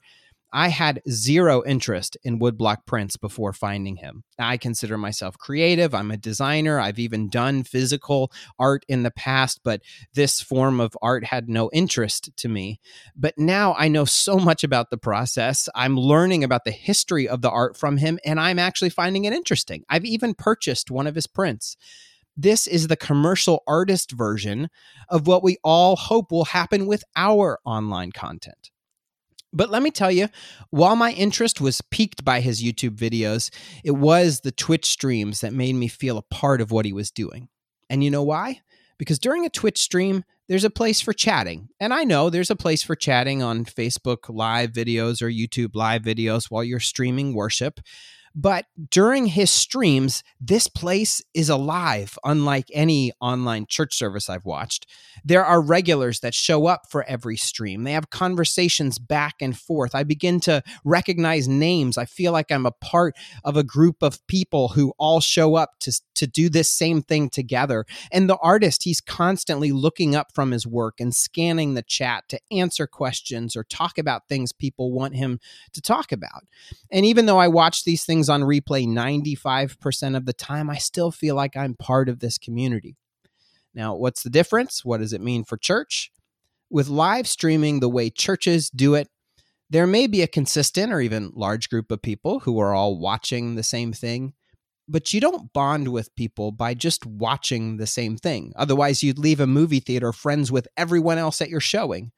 I 0.53 0.67
had 0.67 1.01
zero 1.09 1.63
interest 1.65 2.15
in 2.23 2.39
woodblock 2.39 2.85
prints 2.85 3.17
before 3.17 3.53
finding 3.53 3.95
him. 3.95 4.23
I 4.37 4.57
consider 4.57 4.99
myself 4.99 5.35
creative. 5.37 5.95
I'm 5.95 6.11
a 6.11 6.17
designer. 6.17 6.79
I've 6.79 6.99
even 6.99 7.27
done 7.27 7.63
physical 7.63 8.31
art 8.59 8.85
in 8.87 9.01
the 9.01 9.09
past, 9.09 9.61
but 9.63 9.81
this 10.13 10.41
form 10.41 10.79
of 10.79 10.95
art 11.01 11.25
had 11.25 11.49
no 11.49 11.71
interest 11.73 12.29
to 12.37 12.47
me. 12.47 12.79
But 13.15 13.33
now 13.35 13.73
I 13.79 13.87
know 13.87 14.05
so 14.05 14.37
much 14.37 14.63
about 14.63 14.91
the 14.91 14.97
process. 14.97 15.67
I'm 15.73 15.97
learning 15.97 16.43
about 16.43 16.65
the 16.65 16.71
history 16.71 17.27
of 17.27 17.41
the 17.41 17.49
art 17.49 17.75
from 17.75 17.97
him, 17.97 18.19
and 18.23 18.39
I'm 18.39 18.59
actually 18.59 18.91
finding 18.91 19.25
it 19.25 19.33
interesting. 19.33 19.83
I've 19.89 20.05
even 20.05 20.35
purchased 20.35 20.91
one 20.91 21.07
of 21.07 21.15
his 21.15 21.25
prints. 21.25 21.75
This 22.37 22.67
is 22.67 22.87
the 22.87 22.95
commercial 22.95 23.63
artist 23.67 24.11
version 24.11 24.69
of 25.09 25.25
what 25.25 25.43
we 25.43 25.57
all 25.63 25.95
hope 25.95 26.31
will 26.31 26.45
happen 26.45 26.85
with 26.85 27.03
our 27.15 27.59
online 27.65 28.11
content. 28.11 28.69
But 29.53 29.69
let 29.69 29.83
me 29.83 29.91
tell 29.91 30.11
you, 30.11 30.29
while 30.71 30.95
my 30.95 31.11
interest 31.11 31.61
was 31.61 31.81
piqued 31.81 32.25
by 32.25 32.41
his 32.41 32.63
YouTube 32.63 32.95
videos, 32.95 33.53
it 33.83 33.91
was 33.91 34.41
the 34.41 34.51
Twitch 34.51 34.85
streams 34.85 35.41
that 35.41 35.53
made 35.53 35.73
me 35.73 35.87
feel 35.87 36.17
a 36.17 36.23
part 36.23 36.59
of 36.59 36.71
what 36.71 36.85
he 36.85 36.93
was 36.93 37.11
doing. 37.11 37.49
And 37.89 38.03
you 38.03 38.09
know 38.09 38.23
why? 38.23 38.61
Because 38.97 39.19
during 39.19 39.45
a 39.45 39.49
Twitch 39.49 39.79
stream, 39.79 40.23
there's 40.49 40.63
a 40.63 40.69
place 40.69 40.99
for 41.01 41.13
chatting. 41.13 41.69
And 41.79 41.93
I 41.93 42.03
know 42.03 42.29
there's 42.29 42.49
a 42.49 42.55
place 42.55 42.83
for 42.83 42.95
chatting 42.95 43.41
on 43.41 43.65
Facebook 43.65 44.27
live 44.27 44.71
videos 44.71 45.21
or 45.21 45.29
YouTube 45.29 45.75
live 45.75 46.01
videos 46.01 46.45
while 46.45 46.63
you're 46.63 46.79
streaming 46.79 47.33
worship. 47.33 47.79
But 48.35 48.65
during 48.89 49.27
his 49.27 49.51
streams, 49.51 50.23
this 50.41 50.67
place 50.67 51.21
is 51.33 51.49
alive, 51.49 52.17
unlike 52.23 52.65
any 52.73 53.11
online 53.21 53.67
church 53.67 53.95
service 53.95 54.29
I've 54.29 54.45
watched. 54.45 54.87
There 55.23 55.45
are 55.45 55.61
regulars 55.61 56.21
that 56.21 56.33
show 56.33 56.65
up 56.65 56.89
for 56.89 57.03
every 57.03 57.37
stream. 57.37 57.83
They 57.83 57.91
have 57.91 58.09
conversations 58.09 58.97
back 58.97 59.35
and 59.39 59.57
forth. 59.57 59.93
I 59.93 60.03
begin 60.03 60.39
to 60.41 60.63
recognize 60.83 61.47
names. 61.47 61.97
I 61.97 62.05
feel 62.05 62.31
like 62.31 62.51
I'm 62.51 62.65
a 62.65 62.71
part 62.71 63.15
of 63.43 63.55
a 63.55 63.63
group 63.63 64.01
of 64.01 64.25
people 64.27 64.69
who 64.69 64.93
all 64.97 65.21
show 65.21 65.55
up 65.55 65.79
to, 65.81 66.01
to 66.15 66.25
do 66.25 66.49
this 66.49 66.71
same 66.71 67.03
thing 67.03 67.29
together. 67.29 67.85
And 68.11 68.27
the 68.27 68.37
artist, 68.37 68.83
he's 68.83 69.01
constantly 69.01 69.71
looking 69.71 70.15
up 70.15 70.33
from 70.33 70.51
his 70.51 70.65
work 70.65 70.99
and 70.99 71.13
scanning 71.13 71.75
the 71.75 71.83
chat 71.83 72.27
to 72.29 72.39
answer 72.51 72.87
questions 72.87 73.55
or 73.55 73.63
talk 73.63 73.97
about 73.99 74.27
things 74.27 74.51
people 74.51 74.91
want 74.91 75.15
him 75.15 75.39
to 75.73 75.81
talk 75.81 76.11
about. 76.11 76.43
And 76.91 77.05
even 77.05 77.27
though 77.27 77.37
I 77.37 77.47
watch 77.47 77.83
these 77.83 78.03
things 78.03 78.22
things 78.23 78.29
on 78.29 78.47
replay 78.47 78.87
95% 78.87 80.15
of 80.15 80.25
the 80.25 80.33
time, 80.33 80.69
I 80.69 80.77
still 80.77 81.11
feel 81.11 81.35
like 81.35 81.57
I'm 81.57 81.75
part 81.75 82.07
of 82.07 82.19
this 82.19 82.37
community. 82.37 82.95
Now, 83.73 83.95
what's 83.95 84.23
the 84.23 84.29
difference? 84.29 84.85
What 84.85 84.99
does 84.99 85.13
it 85.13 85.21
mean 85.21 85.43
for 85.43 85.57
church? 85.57 86.11
With 86.69 86.87
live 86.87 87.27
streaming 87.27 87.79
the 87.79 87.89
way 87.89 88.09
churches 88.09 88.69
do 88.69 88.95
it, 88.95 89.09
there 89.69 89.87
may 89.87 90.07
be 90.07 90.21
a 90.21 90.27
consistent 90.27 90.93
or 90.93 91.01
even 91.01 91.31
large 91.35 91.69
group 91.69 91.91
of 91.91 92.01
people 92.01 92.39
who 92.39 92.59
are 92.59 92.73
all 92.73 92.97
watching 92.97 93.55
the 93.55 93.63
same 93.63 93.91
thing, 93.91 94.33
but 94.87 95.13
you 95.13 95.19
don't 95.19 95.51
bond 95.51 95.87
with 95.89 96.15
people 96.15 96.51
by 96.51 96.73
just 96.73 97.05
watching 97.05 97.77
the 97.77 97.87
same 97.87 98.15
thing. 98.17 98.53
Otherwise, 98.55 99.03
you'd 99.03 99.19
leave 99.19 99.39
a 99.39 99.47
movie 99.47 99.79
theater 99.79 100.13
friends 100.13 100.51
with 100.51 100.67
everyone 100.77 101.17
else 101.17 101.41
at 101.41 101.49
your 101.49 101.59
showing. 101.59 102.11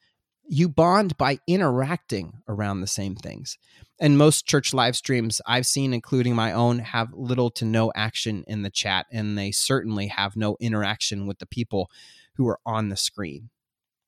You 0.48 0.68
bond 0.68 1.16
by 1.16 1.40
interacting 1.46 2.42
around 2.46 2.80
the 2.80 2.86
same 2.86 3.16
things. 3.16 3.58
And 3.98 4.16
most 4.16 4.46
church 4.46 4.72
live 4.72 4.94
streams 4.94 5.40
I've 5.46 5.66
seen, 5.66 5.92
including 5.92 6.34
my 6.34 6.52
own, 6.52 6.78
have 6.80 7.12
little 7.12 7.50
to 7.52 7.64
no 7.64 7.90
action 7.96 8.44
in 8.46 8.62
the 8.62 8.70
chat, 8.70 9.06
and 9.10 9.36
they 9.36 9.50
certainly 9.50 10.06
have 10.08 10.36
no 10.36 10.56
interaction 10.60 11.26
with 11.26 11.38
the 11.38 11.46
people 11.46 11.90
who 12.34 12.46
are 12.46 12.60
on 12.64 12.90
the 12.90 12.96
screen. 12.96 13.50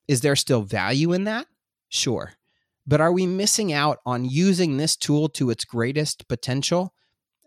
Is 0.07 0.21
there 0.21 0.35
still 0.35 0.61
value 0.61 1.11
in 1.11 1.25
that? 1.25 1.47
Sure. 1.89 2.33
But 2.87 3.01
are 3.01 3.11
we 3.11 3.25
missing 3.25 3.73
out 3.73 3.99
on 4.05 4.25
using 4.25 4.77
this 4.77 4.95
tool 4.95 5.27
to 5.29 5.49
its 5.49 5.65
greatest 5.65 6.27
potential? 6.27 6.93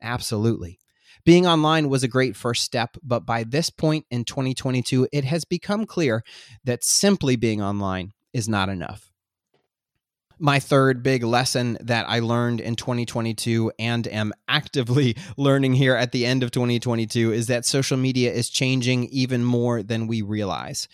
Absolutely. 0.03 0.79
Being 1.25 1.47
online 1.47 1.89
was 1.89 2.03
a 2.03 2.09
great 2.09 2.37
first 2.37 2.65
step, 2.65 2.97
but 3.03 3.25
by 3.25 3.45
this 3.45 3.71
point 3.71 4.05
in 4.11 4.25
2022, 4.25 5.09
it 5.13 5.25
has 5.25 5.45
become 5.45 5.87
clear 5.87 6.25
that 6.65 6.85
simply 6.85 7.37
being 7.37 7.63
online 7.63 8.13
is 8.33 8.49
not 8.49 8.69
enough. 8.69 9.13
My 10.39 10.59
third 10.59 11.05
big 11.05 11.23
lesson 11.23 11.79
that 11.81 12.09
I 12.09 12.19
learned 12.19 12.61
in 12.61 12.75
2022 12.75 13.71
and 13.79 14.09
am 14.09 14.33
actively 14.49 15.17
learning 15.37 15.75
here 15.75 15.95
at 15.95 16.11
the 16.11 16.27
end 16.27 16.43
of 16.43 16.51
2022 16.51 17.33
is 17.33 17.47
that 17.47 17.65
social 17.65 17.97
media 17.97 18.33
is 18.33 18.51
changing 18.51 19.05
even 19.11 19.45
more 19.45 19.85
than 19.85 20.09
we 20.09 20.21
realize. 20.21 20.89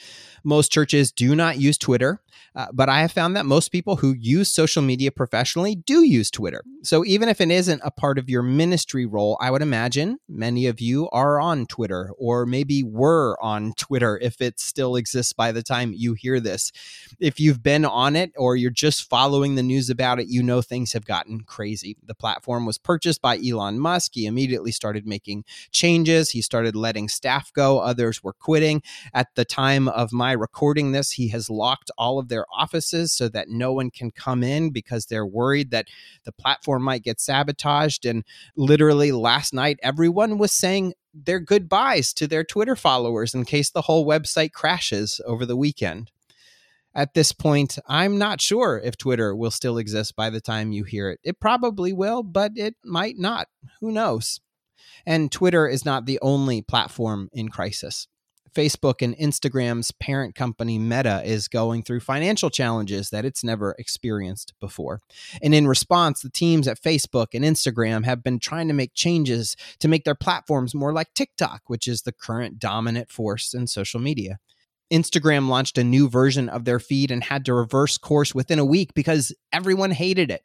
Most 0.45 0.71
churches 0.71 1.13
do 1.13 1.35
not 1.35 1.59
use 1.59 1.79
Twitter. 1.79 2.21
Uh, 2.55 2.67
but 2.73 2.89
I 2.89 3.01
have 3.01 3.13
found 3.13 3.37
that 3.37 3.47
most 3.47 3.71
people 3.71 3.97
who 3.97 4.15
use 4.19 4.51
social 4.51 4.83
media 4.83 5.11
professionally 5.11 5.77
do 5.77 6.03
use 6.03 6.31
Twitter. 6.31 6.63
So 6.83 7.05
even 7.05 7.29
if 7.29 7.41
it 7.41 7.51
isn't 7.51 7.81
a 7.85 7.91
part 7.91 8.19
of 8.19 8.31
your 8.31 8.43
ministry 8.43 9.07
role, 9.07 9.37
I 9.41 9.51
would 9.51 9.63
imagine 9.63 10.19
many 10.29 10.67
of 10.67 10.81
you 10.81 11.09
are 11.11 11.41
on 11.41 11.67
Twitter 11.67 12.13
or 12.19 12.47
maybe 12.47 12.83
were 12.83 13.37
on 13.43 13.73
Twitter 13.77 14.19
if 14.23 14.41
it 14.41 14.61
still 14.61 14.97
exists 14.97 15.33
by 15.33 15.53
the 15.53 15.63
time 15.63 15.93
you 15.95 16.15
hear 16.15 16.41
this. 16.41 16.73
If 17.21 17.41
you've 17.41 17.63
been 17.63 17.85
on 17.85 18.17
it 18.17 18.33
or 18.37 18.57
you're 18.57 18.71
just 18.71 19.09
following 19.09 19.55
the 19.55 19.63
news 19.63 19.91
about 19.91 20.21
it, 20.21 20.29
you 20.29 20.43
know 20.43 20.63
things 20.63 20.93
have 20.93 21.05
gotten 21.05 21.41
crazy. 21.43 21.97
The 22.05 22.15
platform 22.15 22.67
was 22.67 22.79
purchased 22.79 23.21
by 23.21 23.39
Elon 23.39 23.79
Musk. 23.79 24.13
He 24.15 24.27
immediately 24.27 24.73
started 24.73 25.07
making 25.07 25.45
changes. 25.73 26.31
He 26.31 26.43
started 26.43 26.77
letting 26.77 27.09
staff 27.09 27.53
go, 27.53 27.81
others 27.81 28.23
were 28.23 28.33
quitting. 28.33 28.83
At 29.13 29.35
the 29.35 29.45
time 29.45 29.89
of 29.89 30.13
my 30.13 30.33
recording 30.33 30.93
this, 30.93 31.13
he 31.13 31.29
has 31.29 31.51
locked 31.51 31.91
all 31.99 32.19
of 32.19 32.28
their 32.29 32.45
offices 32.53 33.13
so 33.13 33.29
that 33.29 33.49
no 33.49 33.73
one 33.73 33.91
can 33.91 34.11
come 34.11 34.43
in 34.43 34.71
because 34.71 35.07
they're 35.07 35.27
worried 35.27 35.71
that 35.71 35.89
the 36.25 36.33
platform 36.33 36.83
might 36.83 37.03
get 37.03 37.21
sabotaged. 37.21 38.05
And 38.05 38.25
literally 38.57 39.13
last 39.13 39.53
night, 39.53 39.79
everyone 39.83 40.39
was 40.39 40.53
saying 40.53 40.95
their 41.13 41.41
goodbyes 41.41 42.13
to 42.15 42.27
their 42.27 42.45
Twitter 42.45 42.77
followers 42.77 43.35
in 43.35 43.45
case 43.45 43.71
the 43.71 43.83
whole 43.83 44.07
website 44.07 44.53
crashes 44.53 45.21
over 45.27 45.45
the 45.45 45.57
weekend. 45.57 46.11
At 46.95 47.15
this 47.15 47.33
point, 47.33 47.79
I'm 47.87 48.19
not 48.19 48.41
sure 48.41 48.81
if 48.83 48.97
Twitter 48.97 49.35
will 49.35 49.51
still 49.51 49.79
exist 49.79 50.17
by 50.17 50.31
the 50.31 50.41
time 50.41 50.73
you 50.73 50.85
hear 50.85 51.11
it. 51.11 51.21
It 51.23 51.39
probably 51.39 51.93
will, 51.93 52.23
but 52.23 52.53
it 52.57 52.75
might 52.85 53.19
not. 53.19 53.49
Who 53.81 53.93
knows? 53.93 54.41
And 55.07 55.31
Twitter 55.31 55.69
is 55.69 55.85
not 55.85 56.07
the 56.07 56.19
only 56.23 56.61
platform 56.61 57.29
in 57.33 57.51
crisis. 57.51 58.09
Facebook 58.59 59.03
and 59.03 59.17
Instagram's 59.19 59.93
parent 59.93 60.35
company 60.35 60.81
Meta 60.81 61.23
is 61.25 61.47
going 61.47 61.85
through 61.85 62.01
financial 62.01 62.51
challenges 62.51 63.11
that 63.11 63.25
it's 63.25 63.45
never 63.45 63.77
experienced 63.79 64.53
before. 64.59 64.99
And 65.41 65.55
in 65.55 65.69
response, 65.69 66.23
the 66.23 66.29
teams 66.29 66.67
at 66.67 66.83
Facebook 66.83 67.29
and 67.35 67.45
Instagram 67.45 68.05
have 68.05 68.25
been 68.25 68.41
trying 68.41 68.67
to 68.67 68.75
make 68.75 68.95
changes 68.95 69.55
to 69.79 69.87
make 69.87 70.03
their 70.03 70.17
platforms 70.17 70.75
more 70.75 70.93
like 70.93 71.15
TikTok, 71.15 71.63
which 71.69 71.87
is 71.87 72.03
the 72.03 72.11
current 72.11 72.59
dominant 72.59 73.13
force 73.13 73.55
in 73.55 73.69
social 73.69 74.01
media. 74.01 74.41
Instagram 74.93 75.49
launched 75.49 75.79
a 75.79 75.85
new 75.85 76.09
version 76.09 76.49
of 76.49 76.65
their 76.65 76.81
feed 76.81 77.13
and 77.13 77.23
had 77.23 77.45
to 77.45 77.55
reverse 77.55 77.97
course 77.97 78.35
within 78.35 78.59
a 78.59 78.65
week 78.65 78.93
because 78.93 79.33
everyone 79.53 79.93
hated 79.93 80.33
it. 80.33 80.43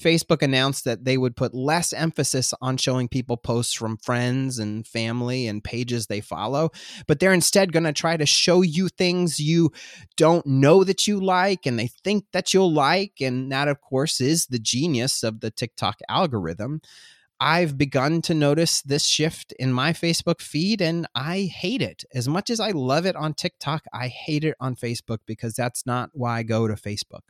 Facebook 0.00 0.42
announced 0.42 0.84
that 0.84 1.04
they 1.04 1.16
would 1.16 1.36
put 1.36 1.54
less 1.54 1.92
emphasis 1.92 2.52
on 2.60 2.76
showing 2.76 3.08
people 3.08 3.36
posts 3.36 3.72
from 3.72 3.96
friends 3.96 4.58
and 4.58 4.86
family 4.86 5.46
and 5.46 5.64
pages 5.64 6.06
they 6.06 6.20
follow, 6.20 6.70
but 7.06 7.18
they're 7.18 7.32
instead 7.32 7.72
going 7.72 7.84
to 7.84 7.92
try 7.92 8.16
to 8.16 8.26
show 8.26 8.62
you 8.62 8.88
things 8.88 9.40
you 9.40 9.70
don't 10.16 10.46
know 10.46 10.84
that 10.84 11.06
you 11.06 11.20
like 11.20 11.66
and 11.66 11.78
they 11.78 11.88
think 11.88 12.24
that 12.32 12.52
you'll 12.52 12.72
like. 12.72 13.14
And 13.20 13.50
that, 13.52 13.68
of 13.68 13.80
course, 13.80 14.20
is 14.20 14.46
the 14.46 14.58
genius 14.58 15.22
of 15.22 15.40
the 15.40 15.50
TikTok 15.50 15.98
algorithm. 16.08 16.80
I've 17.38 17.76
begun 17.76 18.22
to 18.22 18.34
notice 18.34 18.80
this 18.80 19.04
shift 19.04 19.52
in 19.58 19.72
my 19.72 19.92
Facebook 19.92 20.40
feed 20.40 20.80
and 20.80 21.06
I 21.14 21.42
hate 21.42 21.82
it. 21.82 22.04
As 22.14 22.26
much 22.28 22.48
as 22.48 22.60
I 22.60 22.70
love 22.70 23.04
it 23.04 23.14
on 23.14 23.34
TikTok, 23.34 23.84
I 23.92 24.08
hate 24.08 24.44
it 24.44 24.56
on 24.58 24.74
Facebook 24.74 25.18
because 25.26 25.54
that's 25.54 25.84
not 25.84 26.10
why 26.12 26.38
I 26.38 26.42
go 26.42 26.66
to 26.66 26.74
Facebook. 26.74 27.20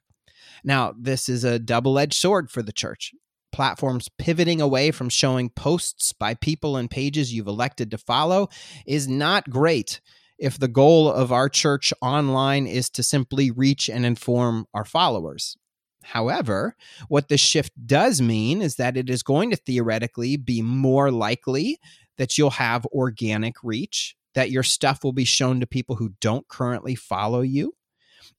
Now, 0.64 0.94
this 0.98 1.28
is 1.28 1.44
a 1.44 1.58
double 1.58 1.98
edged 1.98 2.14
sword 2.14 2.50
for 2.50 2.62
the 2.62 2.72
church. 2.72 3.12
Platforms 3.52 4.08
pivoting 4.18 4.60
away 4.60 4.90
from 4.90 5.08
showing 5.08 5.48
posts 5.50 6.12
by 6.12 6.34
people 6.34 6.76
and 6.76 6.90
pages 6.90 7.32
you've 7.32 7.46
elected 7.46 7.90
to 7.90 7.98
follow 7.98 8.48
is 8.86 9.08
not 9.08 9.48
great 9.48 10.00
if 10.38 10.58
the 10.58 10.68
goal 10.68 11.10
of 11.10 11.32
our 11.32 11.48
church 11.48 11.92
online 12.02 12.66
is 12.66 12.90
to 12.90 13.02
simply 13.02 13.50
reach 13.50 13.88
and 13.88 14.04
inform 14.04 14.66
our 14.74 14.84
followers. 14.84 15.56
However, 16.02 16.76
what 17.08 17.28
this 17.28 17.40
shift 17.40 17.72
does 17.86 18.20
mean 18.20 18.62
is 18.62 18.76
that 18.76 18.96
it 18.96 19.10
is 19.10 19.22
going 19.22 19.50
to 19.50 19.56
theoretically 19.56 20.36
be 20.36 20.62
more 20.62 21.10
likely 21.10 21.80
that 22.18 22.38
you'll 22.38 22.50
have 22.50 22.86
organic 22.86 23.56
reach, 23.62 24.14
that 24.34 24.50
your 24.50 24.62
stuff 24.62 25.02
will 25.02 25.12
be 25.12 25.24
shown 25.24 25.60
to 25.60 25.66
people 25.66 25.96
who 25.96 26.12
don't 26.20 26.46
currently 26.48 26.94
follow 26.94 27.40
you, 27.40 27.74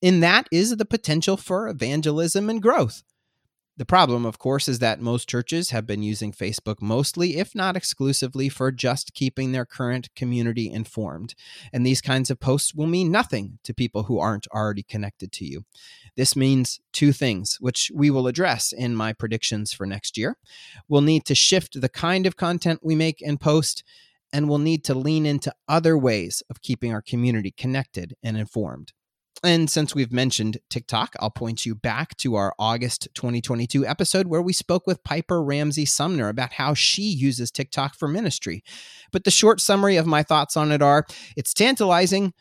in 0.01 0.20
that 0.22 0.48
is 0.51 0.75
the 0.75 0.86
potential 0.86 1.38
for 1.38 1.67
evangelism 1.67 2.50
and 2.50 2.62
growth. 2.62 3.03
The 3.77 3.86
problem, 3.86 4.25
of 4.25 4.39
course, 4.39 4.67
is 4.67 4.79
that 4.79 5.00
most 5.00 5.29
churches 5.29 5.70
have 5.70 5.86
been 5.86 6.01
using 6.01 6.32
Facebook 6.32 6.82
mostly, 6.82 7.38
if 7.38 7.53
not 7.53 7.77
exclusively, 7.77 8.50
for 8.50 8.72
just 8.72 9.13
keeping 9.13 9.51
their 9.51 9.65
current 9.65 10.10
community 10.15 10.67
informed. 10.67 11.36
And 11.72 11.86
these 11.86 12.01
kinds 12.01 12.32
of 12.32 12.39
posts 12.39 12.74
will 12.74 12.88
mean 12.88 13.12
nothing 13.12 13.60
to 13.63 13.75
people 13.75 14.03
who 14.03 14.17
aren't 14.17 14.48
already 14.48 14.82
connected 14.82 15.32
to 15.34 15.46
you. 15.46 15.63
This 16.15 16.36
means 16.36 16.79
two 16.91 17.12
things, 17.12 17.58
which 17.60 17.91
we 17.94 18.10
will 18.10 18.25
address 18.25 18.72
in 18.72 18.96
my 18.96 19.13
predictions 19.13 19.74
for 19.74 19.86
next 19.86 20.17
year. 20.17 20.38
We'll 20.89 21.01
need 21.01 21.25
to 21.25 21.36
shift 21.36 21.79
the 21.79 21.89
kind 21.89 22.25
of 22.25 22.36
content 22.36 22.79
we 22.82 22.96
make 22.96 23.22
and 23.22 23.39
post, 23.39 23.84
and 24.34 24.50
we'll 24.50 24.58
need 24.58 24.84
to 24.86 24.96
lean 24.96 25.27
into 25.27 25.53
other 25.67 25.96
ways 25.96 26.41
of 26.50 26.63
keeping 26.63 26.94
our 26.94 27.03
community 27.03 27.51
connected 27.51 28.15
and 28.24 28.38
informed. 28.38 28.94
And 29.44 29.70
since 29.70 29.94
we've 29.94 30.12
mentioned 30.12 30.58
TikTok, 30.70 31.15
I'll 31.20 31.29
point 31.29 31.65
you 31.65 31.75
back 31.75 32.17
to 32.17 32.36
our 32.36 32.56
August 32.58 33.08
2022 33.13 33.86
episode 33.86 34.27
where 34.27 34.41
we 34.41 34.51
spoke 34.51 34.88
with 34.88 35.03
Piper 35.03 35.44
Ramsey 35.44 35.86
Sumner 35.86 36.27
about 36.29 36.53
how 36.53 36.74
she 36.74 37.03
uses 37.03 37.51
TikTok 37.51 37.96
for 37.96 38.08
ministry. 38.08 38.63
But 39.12 39.25
the 39.25 39.32
short 39.32 39.62
summary 39.62 39.96
of 39.96 40.08
my 40.08 40.24
thoughts 40.24 40.58
on 40.58 40.72
it 40.72 40.82
are 40.82 41.06
it's 41.36 41.53
tantalizing, 41.53 42.34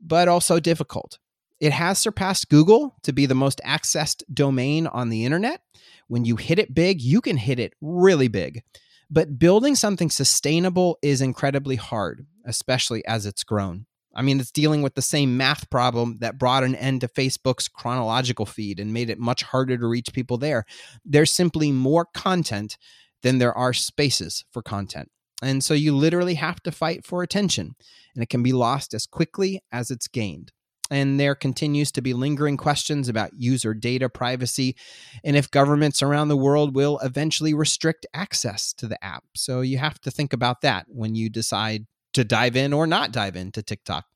but 0.00 0.28
also 0.28 0.60
difficult. 0.60 1.18
It 1.58 1.72
has 1.72 1.98
surpassed 1.98 2.50
Google 2.50 2.96
to 3.02 3.12
be 3.12 3.26
the 3.26 3.34
most 3.34 3.60
accessed 3.64 4.22
domain 4.32 4.86
on 4.86 5.08
the 5.08 5.24
internet. 5.24 5.60
When 6.06 6.24
you 6.24 6.36
hit 6.36 6.58
it 6.58 6.74
big, 6.74 7.00
you 7.00 7.20
can 7.20 7.36
hit 7.36 7.58
it 7.58 7.72
really 7.80 8.28
big. 8.28 8.62
But 9.10 9.38
building 9.38 9.74
something 9.74 10.10
sustainable 10.10 10.98
is 11.02 11.20
incredibly 11.20 11.76
hard, 11.76 12.26
especially 12.44 13.04
as 13.06 13.26
it's 13.26 13.44
grown. 13.44 13.86
I 14.14 14.22
mean, 14.22 14.40
it's 14.40 14.50
dealing 14.50 14.82
with 14.82 14.94
the 14.94 15.02
same 15.02 15.36
math 15.36 15.68
problem 15.70 16.18
that 16.20 16.38
brought 16.38 16.64
an 16.64 16.74
end 16.74 17.00
to 17.02 17.08
Facebook's 17.08 17.68
chronological 17.68 18.46
feed 18.46 18.80
and 18.80 18.92
made 18.92 19.10
it 19.10 19.18
much 19.18 19.42
harder 19.42 19.76
to 19.76 19.86
reach 19.86 20.12
people 20.12 20.38
there. 20.38 20.64
There's 21.04 21.32
simply 21.32 21.72
more 21.72 22.06
content 22.14 22.78
than 23.22 23.38
there 23.38 23.56
are 23.56 23.72
spaces 23.72 24.44
for 24.52 24.62
content. 24.62 25.10
And 25.42 25.64
so 25.64 25.74
you 25.74 25.94
literally 25.94 26.34
have 26.34 26.62
to 26.62 26.72
fight 26.72 27.04
for 27.04 27.22
attention, 27.22 27.74
and 28.14 28.22
it 28.22 28.30
can 28.30 28.42
be 28.42 28.52
lost 28.52 28.94
as 28.94 29.06
quickly 29.06 29.60
as 29.72 29.90
it's 29.90 30.08
gained. 30.08 30.52
And 30.90 31.18
there 31.18 31.34
continues 31.34 31.90
to 31.92 32.02
be 32.02 32.12
lingering 32.12 32.56
questions 32.56 33.08
about 33.08 33.32
user 33.34 33.72
data 33.72 34.10
privacy 34.10 34.76
and 35.24 35.34
if 35.34 35.50
governments 35.50 36.02
around 36.02 36.28
the 36.28 36.36
world 36.36 36.74
will 36.74 36.98
eventually 37.02 37.54
restrict 37.54 38.06
access 38.12 38.74
to 38.74 38.86
the 38.86 39.02
app. 39.02 39.24
So 39.34 39.62
you 39.62 39.78
have 39.78 39.98
to 40.02 40.10
think 40.10 40.34
about 40.34 40.60
that 40.60 40.84
when 40.88 41.14
you 41.14 41.30
decide 41.30 41.86
to 42.14 42.24
dive 42.24 42.56
in 42.56 42.72
or 42.72 42.86
not 42.86 43.12
dive 43.12 43.36
into 43.36 43.62
TikTok. 43.62 44.06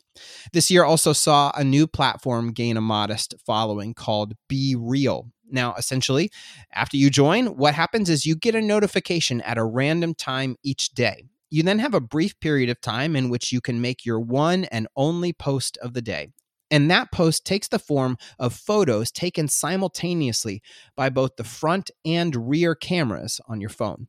This 0.53 0.71
year 0.71 0.85
also 0.85 1.13
saw 1.13 1.53
a 1.55 1.63
new 1.63 1.87
platform 1.87 2.53
gain 2.53 2.77
a 2.77 2.81
modest 2.81 3.35
following 3.47 3.95
called 3.95 4.35
BeReal. 4.51 5.31
Now, 5.51 5.75
essentially, 5.75 6.31
after 6.73 6.97
you 6.97 7.11
join, 7.11 7.57
what 7.57 7.75
happens 7.75 8.11
is 8.11 8.27
you 8.27 8.37
get 8.37 8.55
a 8.55 8.61
notification 8.61 9.41
at 9.43 9.59
a 9.59 9.65
random 9.65 10.15
time 10.15 10.57
each 10.63 10.91
day. 10.91 11.25
You 11.51 11.63
then 11.63 11.79
have 11.79 11.95
a 11.95 12.01
brief 12.01 12.39
period 12.41 12.69
of 12.69 12.81
time 12.81 13.17
in 13.17 13.31
which 13.31 13.53
you 13.53 13.61
can 13.61 13.81
make 13.81 14.05
your 14.05 14.21
one 14.21 14.65
and 14.65 14.87
only 14.97 15.33
post 15.33 15.79
of 15.79 15.95
the 15.95 16.03
day. 16.03 16.29
And 16.71 16.91
that 16.91 17.11
post 17.11 17.47
takes 17.47 17.69
the 17.69 17.79
form 17.79 18.19
of 18.39 18.53
photos 18.53 19.11
taken 19.11 19.49
simultaneously 19.49 20.61
by 20.97 21.09
both 21.09 21.37
the 21.37 21.45
front 21.45 21.91
and 22.05 22.51
rear 22.51 22.75
cameras 22.75 23.41
on 23.49 23.63
your 23.63 23.71
phone. 23.71 24.09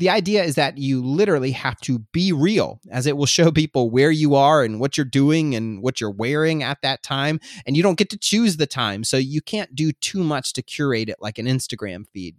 The 0.00 0.08
idea 0.08 0.42
is 0.42 0.54
that 0.54 0.78
you 0.78 1.04
literally 1.04 1.52
have 1.52 1.78
to 1.82 1.98
be 1.98 2.32
real, 2.32 2.80
as 2.90 3.06
it 3.06 3.18
will 3.18 3.26
show 3.26 3.52
people 3.52 3.90
where 3.90 4.10
you 4.10 4.34
are 4.34 4.64
and 4.64 4.80
what 4.80 4.96
you're 4.96 5.04
doing 5.04 5.54
and 5.54 5.82
what 5.82 6.00
you're 6.00 6.10
wearing 6.10 6.62
at 6.62 6.78
that 6.80 7.02
time. 7.02 7.38
And 7.66 7.76
you 7.76 7.82
don't 7.82 7.98
get 7.98 8.08
to 8.08 8.18
choose 8.18 8.56
the 8.56 8.66
time, 8.66 9.04
so 9.04 9.18
you 9.18 9.42
can't 9.42 9.74
do 9.74 9.92
too 9.92 10.24
much 10.24 10.54
to 10.54 10.62
curate 10.62 11.10
it 11.10 11.18
like 11.20 11.38
an 11.38 11.44
Instagram 11.44 12.06
feed. 12.14 12.36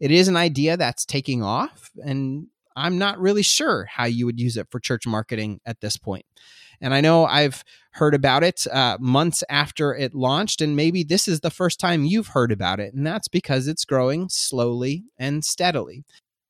It 0.00 0.10
is 0.10 0.28
an 0.28 0.36
idea 0.36 0.76
that's 0.76 1.06
taking 1.06 1.42
off, 1.42 1.90
and 2.04 2.48
I'm 2.76 2.98
not 2.98 3.18
really 3.18 3.42
sure 3.42 3.86
how 3.86 4.04
you 4.04 4.26
would 4.26 4.38
use 4.38 4.58
it 4.58 4.68
for 4.70 4.78
church 4.78 5.06
marketing 5.06 5.60
at 5.64 5.80
this 5.80 5.96
point. 5.96 6.26
And 6.78 6.92
I 6.92 7.00
know 7.00 7.24
I've 7.24 7.64
heard 7.92 8.14
about 8.14 8.44
it 8.44 8.66
uh, 8.70 8.98
months 9.00 9.42
after 9.48 9.94
it 9.94 10.14
launched, 10.14 10.60
and 10.60 10.76
maybe 10.76 11.04
this 11.04 11.26
is 11.26 11.40
the 11.40 11.50
first 11.50 11.80
time 11.80 12.04
you've 12.04 12.28
heard 12.28 12.52
about 12.52 12.80
it. 12.80 12.92
And 12.92 13.06
that's 13.06 13.28
because 13.28 13.66
it's 13.66 13.86
growing 13.86 14.28
slowly 14.28 15.04
and 15.18 15.42
steadily. 15.42 16.04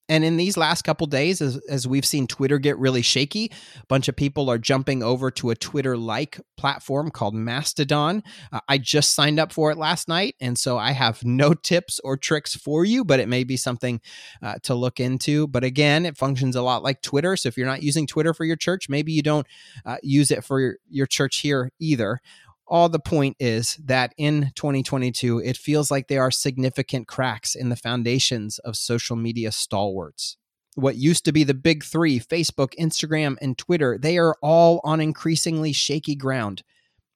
And 0.08 0.24
in 0.24 0.36
these 0.36 0.56
last 0.56 0.82
couple 0.82 1.06
days, 1.06 1.42
as, 1.42 1.56
as 1.68 1.86
we've 1.86 2.04
seen 2.04 2.26
Twitter 2.26 2.58
get 2.58 2.78
really 2.78 3.02
shaky, 3.02 3.52
a 3.76 3.86
bunch 3.86 4.08
of 4.08 4.16
people 4.16 4.50
are 4.50 4.58
jumping 4.58 5.02
over 5.02 5.30
to 5.32 5.50
a 5.50 5.56
Twitter 5.56 5.96
like 5.96 6.40
platform 6.56 7.10
called 7.10 7.34
Mastodon. 7.34 8.22
Uh, 8.50 8.60
I 8.68 8.78
just 8.78 9.14
signed 9.14 9.38
up 9.38 9.52
for 9.52 9.70
it 9.70 9.76
last 9.76 10.08
night. 10.08 10.34
And 10.40 10.58
so 10.58 10.78
I 10.78 10.92
have 10.92 11.24
no 11.24 11.52
tips 11.62 12.00
or 12.02 12.16
tricks 12.16 12.54
for 12.54 12.84
you, 12.84 13.04
but 13.04 13.20
it 13.20 13.28
may 13.28 13.44
be 13.44 13.56
something 13.56 14.00
uh, 14.42 14.54
to 14.62 14.74
look 14.74 14.98
into. 14.98 15.46
But 15.46 15.64
again, 15.64 16.06
it 16.06 16.16
functions 16.16 16.56
a 16.56 16.62
lot 16.62 16.82
like 16.82 17.02
Twitter. 17.02 17.36
So 17.36 17.48
if 17.48 17.56
you're 17.56 17.66
not 17.66 17.82
using 17.82 18.06
Twitter 18.06 18.32
for 18.32 18.44
your 18.44 18.56
church, 18.56 18.88
maybe 18.88 19.12
you 19.12 19.22
don't 19.22 19.46
uh, 19.84 19.98
use 20.02 20.30
it 20.30 20.44
for 20.44 20.60
your, 20.60 20.76
your 20.88 21.06
church 21.06 21.38
here 21.38 21.70
either 21.78 22.20
all 22.68 22.88
the 22.88 22.98
point 22.98 23.36
is 23.40 23.76
that 23.84 24.12
in 24.16 24.52
2022, 24.54 25.40
it 25.40 25.56
feels 25.56 25.90
like 25.90 26.08
there 26.08 26.22
are 26.22 26.30
significant 26.30 27.08
cracks 27.08 27.54
in 27.54 27.68
the 27.68 27.76
foundations 27.76 28.58
of 28.60 28.76
social 28.76 29.16
media 29.16 29.52
stalwarts. 29.52 30.36
What 30.74 30.96
used 30.96 31.24
to 31.24 31.32
be 31.32 31.44
the 31.44 31.54
big 31.54 31.82
three 31.82 32.20
Facebook, 32.20 32.74
Instagram, 32.78 33.36
and 33.40 33.58
Twitter 33.58 33.98
they 34.00 34.16
are 34.18 34.36
all 34.42 34.80
on 34.84 35.00
increasingly 35.00 35.72
shaky 35.72 36.14
ground. 36.14 36.62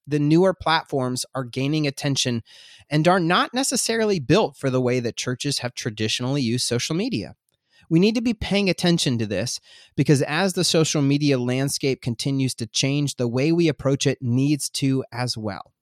The 0.07 0.19
newer 0.19 0.53
platforms 0.53 1.25
are 1.35 1.45
gaining 1.45 1.87
attention 1.87 2.43
and 2.91 3.07
are 3.07 3.21
not 3.21 3.55
necessarily 3.55 4.19
built 4.19 4.57
for 4.57 4.69
the 4.69 4.81
way 4.81 4.99
that 4.99 5.17
churches 5.17 5.59
have 5.59 5.75
traditionally 5.75 6.43
used 6.43 6.67
social 6.67 6.97
media. 6.97 7.37
We 7.89 8.01
need 8.01 8.15
to 8.15 8.23
be 8.23 8.35
paying 8.35 8.71
attention 8.71 9.19
to 9.19 9.27
this 9.27 9.61
because 9.97 10.23
as 10.23 10.55
the 10.55 10.65
social 10.65 11.03
media 11.03 11.39
landscape 11.39 12.03
continues 12.03 12.55
to 12.57 12.67
change, 12.67 13.17
the 13.17 13.29
way 13.29 13.53
we 13.53 13.69
approach 13.69 14.07
it 14.07 14.19
needs 14.21 14.69
to 14.71 15.05
as 15.13 15.37
well. 15.37 15.73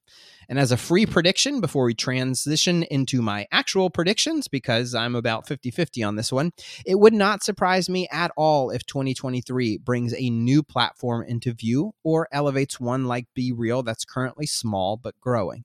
And 0.50 0.58
as 0.58 0.72
a 0.72 0.76
free 0.76 1.06
prediction 1.06 1.60
before 1.60 1.84
we 1.84 1.94
transition 1.94 2.82
into 2.82 3.22
my 3.22 3.46
actual 3.52 3.88
predictions, 3.88 4.48
because 4.48 4.96
I'm 4.96 5.14
about 5.14 5.46
50 5.46 5.70
50 5.70 6.02
on 6.02 6.16
this 6.16 6.32
one, 6.32 6.50
it 6.84 6.98
would 6.98 7.12
not 7.12 7.44
surprise 7.44 7.88
me 7.88 8.08
at 8.10 8.32
all 8.36 8.70
if 8.70 8.84
2023 8.84 9.78
brings 9.78 10.12
a 10.12 10.28
new 10.28 10.64
platform 10.64 11.24
into 11.28 11.52
view 11.52 11.92
or 12.02 12.26
elevates 12.32 12.80
one 12.80 13.04
like 13.04 13.28
BeReal 13.38 13.84
that's 13.84 14.04
currently 14.04 14.46
small 14.46 14.96
but 14.96 15.14
growing 15.20 15.64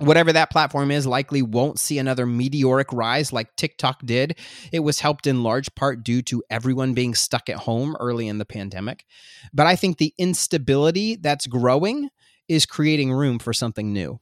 whatever 0.00 0.32
that 0.32 0.50
platform 0.50 0.90
is 0.90 1.06
likely 1.06 1.42
won't 1.42 1.78
see 1.78 1.98
another 1.98 2.26
meteoric 2.26 2.92
rise 2.92 3.32
like 3.32 3.54
TikTok 3.56 4.04
did. 4.04 4.38
It 4.72 4.80
was 4.80 5.00
helped 5.00 5.26
in 5.26 5.42
large 5.42 5.74
part 5.74 6.04
due 6.04 6.22
to 6.22 6.42
everyone 6.50 6.94
being 6.94 7.14
stuck 7.14 7.48
at 7.48 7.56
home 7.56 7.96
early 7.98 8.28
in 8.28 8.38
the 8.38 8.44
pandemic. 8.44 9.04
But 9.52 9.66
I 9.66 9.76
think 9.76 9.98
the 9.98 10.14
instability 10.18 11.16
that's 11.16 11.46
growing 11.46 12.10
is 12.48 12.66
creating 12.66 13.12
room 13.12 13.38
for 13.38 13.52
something 13.52 13.92
new. 13.92 14.20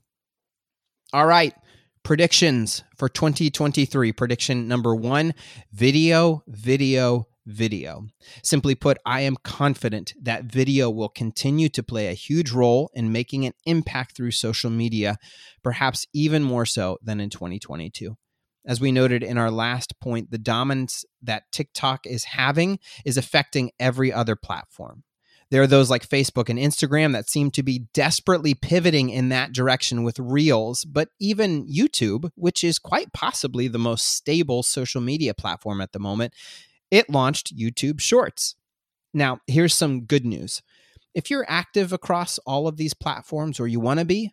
All 1.12 1.26
right, 1.26 1.54
predictions 2.02 2.84
for 2.96 3.08
2023. 3.08 4.12
Prediction 4.12 4.68
number 4.68 4.94
one 4.94 5.34
video, 5.72 6.42
video, 6.46 7.26
video. 7.46 8.06
Simply 8.42 8.74
put, 8.74 8.98
I 9.04 9.20
am 9.20 9.36
confident 9.42 10.14
that 10.22 10.44
video 10.44 10.90
will 10.90 11.08
continue 11.08 11.68
to 11.70 11.82
play 11.82 12.08
a 12.08 12.14
huge 12.14 12.50
role 12.50 12.90
in 12.94 13.12
making 13.12 13.44
an 13.44 13.52
impact 13.66 14.16
through 14.16 14.32
social 14.32 14.70
media, 14.70 15.16
perhaps 15.62 16.06
even 16.12 16.42
more 16.42 16.66
so 16.66 16.98
than 17.02 17.20
in 17.20 17.30
2022. 17.30 18.16
As 18.66 18.80
we 18.80 18.92
noted 18.92 19.22
in 19.22 19.36
our 19.36 19.50
last 19.50 20.00
point, 20.00 20.30
the 20.30 20.38
dominance 20.38 21.04
that 21.22 21.44
TikTok 21.52 22.06
is 22.06 22.24
having 22.24 22.78
is 23.04 23.18
affecting 23.18 23.72
every 23.78 24.12
other 24.12 24.36
platform. 24.36 25.04
There 25.50 25.62
are 25.62 25.66
those 25.66 25.90
like 25.90 26.08
Facebook 26.08 26.48
and 26.48 26.58
Instagram 26.58 27.12
that 27.12 27.28
seem 27.28 27.50
to 27.52 27.62
be 27.62 27.86
desperately 27.92 28.54
pivoting 28.54 29.10
in 29.10 29.28
that 29.28 29.52
direction 29.52 30.02
with 30.02 30.18
Reels, 30.18 30.84
but 30.84 31.10
even 31.20 31.66
YouTube, 31.66 32.30
which 32.34 32.64
is 32.64 32.78
quite 32.78 33.12
possibly 33.12 33.68
the 33.68 33.78
most 33.78 34.06
stable 34.16 34.62
social 34.62 35.02
media 35.02 35.34
platform 35.34 35.80
at 35.80 35.92
the 35.92 35.98
moment, 35.98 36.32
it 36.94 37.10
launched 37.10 37.56
YouTube 37.56 38.00
Shorts. 38.00 38.54
Now, 39.12 39.40
here's 39.48 39.74
some 39.74 40.04
good 40.04 40.24
news. 40.24 40.62
If 41.12 41.28
you're 41.28 41.44
active 41.48 41.92
across 41.92 42.38
all 42.46 42.68
of 42.68 42.76
these 42.76 42.94
platforms 42.94 43.58
or 43.58 43.66
you 43.66 43.80
want 43.80 43.98
to 43.98 44.04
be, 44.04 44.30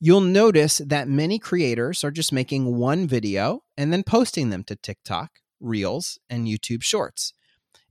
you'll 0.00 0.20
notice 0.20 0.78
that 0.78 1.06
many 1.06 1.38
creators 1.38 2.02
are 2.02 2.10
just 2.10 2.32
making 2.32 2.76
one 2.76 3.06
video 3.06 3.62
and 3.76 3.92
then 3.92 4.02
posting 4.02 4.50
them 4.50 4.64
to 4.64 4.74
TikTok, 4.74 5.38
Reels, 5.60 6.18
and 6.28 6.48
YouTube 6.48 6.82
Shorts 6.82 7.32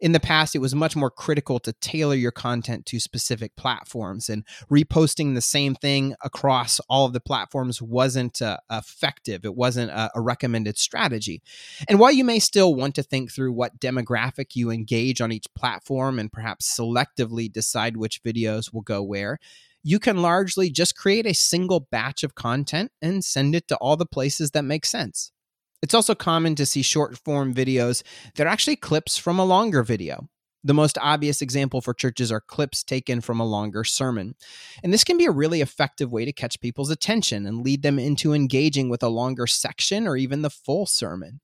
in 0.01 0.11
the 0.11 0.19
past 0.19 0.55
it 0.55 0.59
was 0.59 0.75
much 0.75 0.95
more 0.95 1.11
critical 1.11 1.59
to 1.59 1.73
tailor 1.73 2.15
your 2.15 2.31
content 2.31 2.85
to 2.87 2.99
specific 2.99 3.55
platforms 3.55 4.29
and 4.29 4.45
reposting 4.71 5.35
the 5.35 5.41
same 5.41 5.75
thing 5.75 6.15
across 6.23 6.79
all 6.89 7.05
of 7.05 7.13
the 7.13 7.19
platforms 7.19 7.81
wasn't 7.81 8.41
uh, 8.41 8.57
effective. 8.71 9.45
It 9.45 9.55
wasn't 9.55 9.91
a, 9.91 10.11
a 10.15 10.21
recommended 10.21 10.77
strategy. 10.77 11.41
And 11.87 11.99
while 11.99 12.11
you 12.11 12.23
may 12.23 12.39
still 12.39 12.75
want 12.75 12.95
to 12.95 13.03
think 13.03 13.31
through 13.31 13.53
what 13.53 13.79
demographic 13.79 14.55
you 14.55 14.71
engage 14.71 15.21
on 15.21 15.31
each 15.31 15.53
platform 15.55 16.19
and 16.19 16.31
perhaps 16.31 16.77
selectively 16.77 17.51
decide 17.51 17.97
which 17.97 18.23
videos 18.23 18.73
will 18.73 18.81
go 18.81 19.03
where 19.03 19.39
you 19.81 19.97
can 19.99 20.21
largely 20.21 20.69
just 20.69 20.95
create 20.95 21.25
a 21.25 21.33
single 21.33 21.79
batch 21.79 22.23
of 22.23 22.35
content 22.35 22.91
and 23.01 23.23
send 23.23 23.55
it 23.55 23.67
to 23.67 23.77
all 23.77 23.95
the 23.95 24.05
places 24.05 24.51
that 24.51 24.63
make 24.63 24.85
sense 24.85 25.31
it's 25.81 25.93
also 25.93 26.15
common 26.15 26.55
to 26.55 26.65
see 26.65 26.81
short 26.81 27.17
form 27.17 27.53
videos 27.53 28.03
that 28.35 28.45
are 28.45 28.49
actually 28.49 28.75
clips 28.75 29.17
from 29.17 29.39
a 29.39 29.45
longer 29.45 29.83
video. 29.83 30.27
The 30.63 30.73
most 30.73 30.97
obvious 30.99 31.41
example 31.41 31.79
for 31.79 31.93
churches 31.93 32.31
are 32.33 32.41
clips 32.41 32.83
taken 32.83 33.21
from 33.21 33.39
a 33.39 33.45
longer 33.45 33.85
sermon. 33.85 34.35
And 34.83 34.93
this 34.93 35.05
can 35.05 35.17
be 35.17 35.25
a 35.25 35.31
really 35.31 35.61
effective 35.61 36.11
way 36.11 36.25
to 36.25 36.33
catch 36.33 36.59
people's 36.59 36.89
attention 36.89 37.45
and 37.45 37.63
lead 37.63 37.81
them 37.81 37.97
into 37.97 38.33
engaging 38.33 38.89
with 38.89 39.01
a 39.01 39.07
longer 39.07 39.47
section 39.47 40.05
or 40.05 40.17
even 40.17 40.41
the 40.41 40.49
full 40.49 40.85
sermon. 40.85 41.39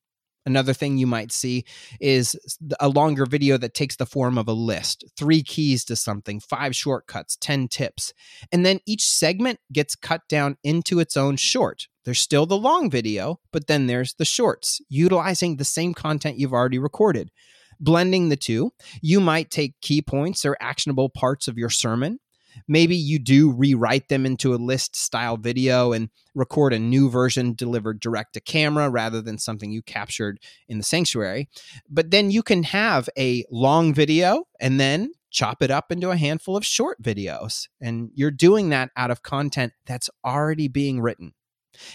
Another 0.46 0.74
thing 0.74 0.98
you 0.98 1.08
might 1.08 1.32
see 1.32 1.66
is 2.00 2.36
a 2.80 2.88
longer 2.88 3.26
video 3.26 3.58
that 3.58 3.74
takes 3.74 3.96
the 3.96 4.06
form 4.06 4.38
of 4.38 4.48
a 4.48 4.54
list 4.54 5.04
three 5.18 5.42
keys 5.42 5.84
to 5.86 5.96
something, 5.96 6.40
five 6.40 6.76
shortcuts, 6.76 7.36
10 7.38 7.68
tips. 7.68 8.14
And 8.52 8.66
then 8.66 8.80
each 8.86 9.10
segment 9.10 9.60
gets 9.72 9.96
cut 9.96 10.22
down 10.30 10.58
into 10.64 11.00
its 11.00 11.18
own 11.18 11.38
short. 11.38 11.88
There's 12.04 12.20
still 12.20 12.46
the 12.46 12.58
long 12.58 12.92
video, 12.92 13.40
but 13.52 13.68
then 13.68 13.88
there's 13.88 14.14
the 14.14 14.26
shorts, 14.26 14.80
utilizing 14.90 15.58
the 15.58 15.66
same 15.66 15.94
content 15.94 16.38
you've 16.38 16.54
already 16.54 16.78
recorded. 16.78 17.32
Blending 17.80 18.30
the 18.30 18.38
two, 18.38 18.72
you 19.02 19.20
might 19.20 19.50
take 19.50 19.82
key 19.82 20.02
points 20.02 20.46
or 20.46 20.56
actionable 20.62 21.10
parts 21.10 21.48
of 21.48 21.58
your 21.58 21.70
sermon 21.70 22.20
maybe 22.68 22.96
you 22.96 23.20
do 23.20 23.52
rewrite 23.52 24.10
them 24.10 24.26
into 24.26 24.54
a 24.54 24.58
list 24.58 24.96
style 24.96 25.38
video 25.38 25.92
and 25.92 26.10
record 26.34 26.74
a 26.74 26.80
new 26.80 27.10
version 27.10 27.54
delivered 27.54 28.00
direct 28.00 28.34
to 28.34 28.40
camera 28.40 28.90
rather 28.90 29.22
than 29.22 29.38
something 29.38 29.72
you 29.72 29.82
captured 29.82 30.40
in 30.68 30.78
the 30.78 30.84
sanctuary. 30.84 31.50
But 31.90 32.12
then 32.12 32.32
you 32.32 32.44
can 32.44 32.64
have 32.64 33.10
a 33.18 33.46
long 33.50 33.94
video 33.94 34.46
and 34.60 34.80
then 34.80 35.12
chop 35.32 35.62
it 35.62 35.72
up 35.72 35.92
into 35.92 36.12
a 36.12 36.18
handful 36.18 36.56
of 36.56 36.66
short 36.66 37.02
videos. 37.02 37.68
And 37.82 38.10
you're 38.14 38.32
doing 38.32 38.70
that 38.70 38.90
out 38.96 39.12
of 39.12 39.22
content 39.22 39.74
that's 39.86 40.10
already 40.24 40.68
being 40.68 41.02
written. 41.02 41.34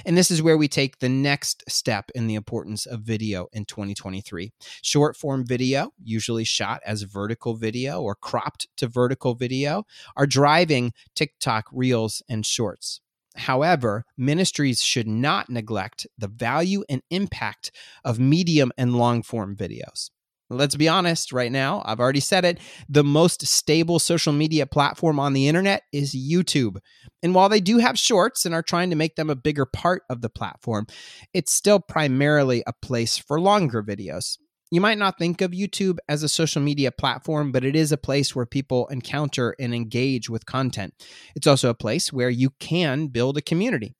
And 0.04 0.16
this 0.16 0.30
is 0.30 0.42
where 0.42 0.56
we 0.56 0.68
take 0.68 0.98
the 0.98 1.08
next 1.08 1.64
step 1.68 2.10
in 2.14 2.26
the 2.26 2.34
importance 2.34 2.86
of 2.86 3.00
video 3.00 3.48
in 3.52 3.64
2023. 3.64 4.52
Short 4.82 5.16
form 5.16 5.44
video, 5.44 5.92
usually 6.02 6.44
shot 6.44 6.80
as 6.84 7.02
vertical 7.02 7.54
video 7.54 8.00
or 8.00 8.14
cropped 8.14 8.68
to 8.76 8.88
vertical 8.88 9.34
video, 9.34 9.84
are 10.16 10.26
driving 10.26 10.92
TikTok 11.14 11.66
reels 11.72 12.22
and 12.28 12.44
shorts. 12.44 13.00
However, 13.36 14.04
ministries 14.16 14.82
should 14.82 15.06
not 15.06 15.48
neglect 15.48 16.06
the 16.18 16.28
value 16.28 16.84
and 16.88 17.02
impact 17.10 17.70
of 18.04 18.18
medium 18.18 18.72
and 18.76 18.96
long 18.96 19.22
form 19.22 19.56
videos. 19.56 20.10
Let's 20.52 20.74
be 20.74 20.88
honest 20.88 21.32
right 21.32 21.52
now, 21.52 21.80
I've 21.84 22.00
already 22.00 22.18
said 22.20 22.44
it. 22.44 22.58
The 22.88 23.04
most 23.04 23.46
stable 23.46 24.00
social 24.00 24.32
media 24.32 24.66
platform 24.66 25.20
on 25.20 25.32
the 25.32 25.46
internet 25.46 25.84
is 25.92 26.12
YouTube. 26.12 26.78
And 27.22 27.36
while 27.36 27.48
they 27.48 27.60
do 27.60 27.78
have 27.78 27.96
shorts 27.96 28.44
and 28.44 28.52
are 28.52 28.62
trying 28.62 28.90
to 28.90 28.96
make 28.96 29.14
them 29.14 29.30
a 29.30 29.36
bigger 29.36 29.64
part 29.64 30.02
of 30.10 30.22
the 30.22 30.28
platform, 30.28 30.88
it's 31.32 31.52
still 31.52 31.78
primarily 31.78 32.64
a 32.66 32.72
place 32.72 33.16
for 33.16 33.40
longer 33.40 33.80
videos. 33.80 34.38
You 34.72 34.80
might 34.80 34.98
not 34.98 35.18
think 35.18 35.40
of 35.40 35.52
YouTube 35.52 35.98
as 36.08 36.24
a 36.24 36.28
social 36.28 36.62
media 36.62 36.90
platform, 36.90 37.52
but 37.52 37.64
it 37.64 37.76
is 37.76 37.92
a 37.92 37.96
place 37.96 38.34
where 38.34 38.46
people 38.46 38.88
encounter 38.88 39.54
and 39.60 39.72
engage 39.72 40.28
with 40.28 40.46
content. 40.46 40.94
It's 41.36 41.46
also 41.46 41.70
a 41.70 41.74
place 41.74 42.12
where 42.12 42.30
you 42.30 42.50
can 42.58 43.06
build 43.08 43.36
a 43.36 43.42
community. 43.42 43.94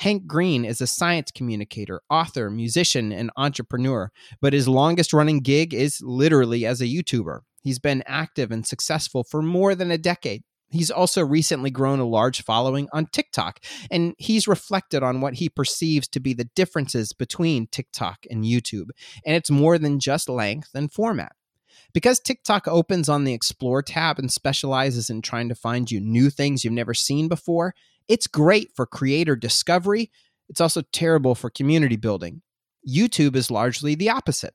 Hank 0.00 0.26
Green 0.26 0.64
is 0.64 0.80
a 0.80 0.86
science 0.86 1.30
communicator, 1.30 2.00
author, 2.10 2.50
musician, 2.50 3.12
and 3.12 3.30
entrepreneur, 3.36 4.10
but 4.40 4.52
his 4.52 4.68
longest 4.68 5.12
running 5.12 5.40
gig 5.40 5.74
is 5.74 6.00
literally 6.02 6.66
as 6.66 6.80
a 6.80 6.86
YouTuber. 6.86 7.40
He's 7.62 7.78
been 7.78 8.02
active 8.06 8.50
and 8.50 8.66
successful 8.66 9.24
for 9.24 9.42
more 9.42 9.74
than 9.74 9.90
a 9.90 9.98
decade. 9.98 10.42
He's 10.70 10.90
also 10.90 11.24
recently 11.24 11.70
grown 11.70 11.98
a 11.98 12.04
large 12.04 12.42
following 12.42 12.88
on 12.92 13.06
TikTok, 13.06 13.60
and 13.90 14.14
he's 14.18 14.46
reflected 14.46 15.02
on 15.02 15.20
what 15.20 15.34
he 15.34 15.48
perceives 15.48 16.08
to 16.08 16.20
be 16.20 16.34
the 16.34 16.48
differences 16.54 17.12
between 17.12 17.68
TikTok 17.68 18.26
and 18.30 18.44
YouTube. 18.44 18.88
And 19.24 19.34
it's 19.34 19.50
more 19.50 19.78
than 19.78 19.98
just 19.98 20.28
length 20.28 20.70
and 20.74 20.92
format. 20.92 21.32
Because 21.94 22.20
TikTok 22.20 22.68
opens 22.68 23.08
on 23.08 23.24
the 23.24 23.32
Explore 23.32 23.82
tab 23.82 24.18
and 24.18 24.30
specializes 24.30 25.08
in 25.08 25.22
trying 25.22 25.48
to 25.48 25.54
find 25.54 25.90
you 25.90 26.00
new 26.00 26.28
things 26.28 26.64
you've 26.64 26.74
never 26.74 26.92
seen 26.92 27.28
before, 27.28 27.74
it's 28.08 28.26
great 28.26 28.70
for 28.74 28.86
creator 28.86 29.36
discovery. 29.36 30.10
It's 30.48 30.60
also 30.60 30.82
terrible 30.92 31.34
for 31.34 31.50
community 31.50 31.96
building. 31.96 32.42
YouTube 32.88 33.36
is 33.36 33.50
largely 33.50 33.94
the 33.94 34.10
opposite. 34.10 34.54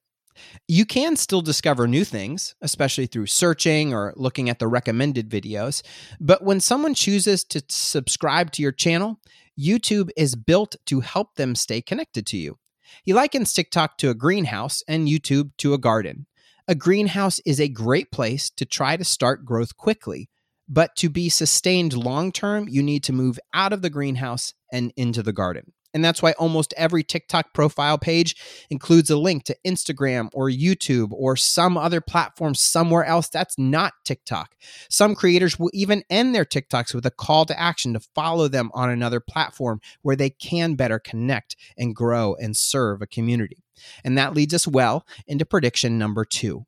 You 0.68 0.86
can 0.86 1.16
still 1.16 1.42
discover 1.42 1.88
new 1.88 2.04
things, 2.04 2.56
especially 2.62 3.06
through 3.06 3.28
searching 3.28 3.94
or 3.94 4.14
looking 4.16 4.50
at 4.50 4.60
the 4.60 4.68
recommended 4.68 5.30
videos. 5.30 5.84
But 6.20 6.44
when 6.44 6.60
someone 6.60 6.96
chooses 6.96 7.44
to 7.46 7.62
subscribe 7.70 8.52
to 8.54 8.64
your 8.64 8.72
channel, 8.72 9.20
YouTube 9.60 10.10
is 10.18 10.36
built 10.36 10.76
to 10.88 11.02
help 11.02 11.36
them 11.36 11.54
stay 11.54 11.82
connected 11.82 12.26
to 12.28 12.38
you. 12.38 12.58
He 13.04 13.14
likens 13.14 13.54
TikTok 13.54 13.98
to 14.00 14.10
a 14.10 14.16
greenhouse 14.16 14.84
and 14.88 15.08
YouTube 15.08 15.52
to 15.58 15.74
a 15.74 15.78
garden. 15.78 16.26
A 16.68 16.76
greenhouse 16.76 17.40
is 17.46 17.60
a 17.60 17.68
great 17.68 18.12
place 18.12 18.50
to 18.52 18.66
try 18.66 18.98
to 18.98 19.04
start 19.04 19.46
growth 19.46 19.76
quickly 19.76 20.30
but 20.68 20.96
to 20.98 21.10
be 21.10 21.30
sustained 21.30 21.94
long 21.94 22.32
term, 22.32 22.68
you 22.70 22.84
need 22.84 23.04
to 23.04 23.14
move 23.14 23.40
out 23.54 23.74
of 23.74 23.82
the 23.82 23.90
greenhouse 23.90 24.54
and 24.72 24.94
into 24.96 25.22
the 25.24 25.34
garden. 25.34 25.74
And 25.94 26.04
that's 26.04 26.22
why 26.22 26.32
almost 26.34 26.74
every 26.76 27.04
TikTok 27.04 27.54
profile 27.54 27.98
page 27.98 28.36
includes 28.70 29.10
a 29.10 29.18
link 29.18 29.44
to 29.44 29.58
Instagram 29.66 30.30
or 30.34 30.50
YouTube 30.50 31.12
or 31.12 31.36
some 31.36 31.78
other 31.78 32.02
platform 32.02 32.56
somewhere 32.56 33.06
else 33.06 33.30
that's 33.30 33.60
not 33.60 33.94
TikTok. 34.04 34.56
Some 34.90 35.14
creators 35.14 35.60
will 35.60 35.70
even 35.72 36.04
end 36.10 36.34
their 36.34 36.46
TikToks 36.46 36.96
with 36.96 37.06
a 37.06 37.12
call 37.12 37.46
to 37.46 37.60
action 37.60 37.94
to 37.94 38.00
follow 38.00 38.48
them 38.48 38.72
on 38.74 38.90
another 38.90 39.20
platform 39.20 39.82
where 40.02 40.16
they 40.16 40.32
can 40.32 40.74
better 40.74 40.98
connect 40.98 41.56
and 41.78 41.96
grow 41.96 42.36
and 42.36 42.58
serve 42.58 43.02
a 43.02 43.08
community. 43.08 43.64
And 44.04 44.18
that 44.18 44.34
leads 44.34 44.54
us 44.54 44.68
well 44.68 45.06
into 45.28 45.46
prediction 45.46 46.00
number 46.00 46.26
two 46.26 46.66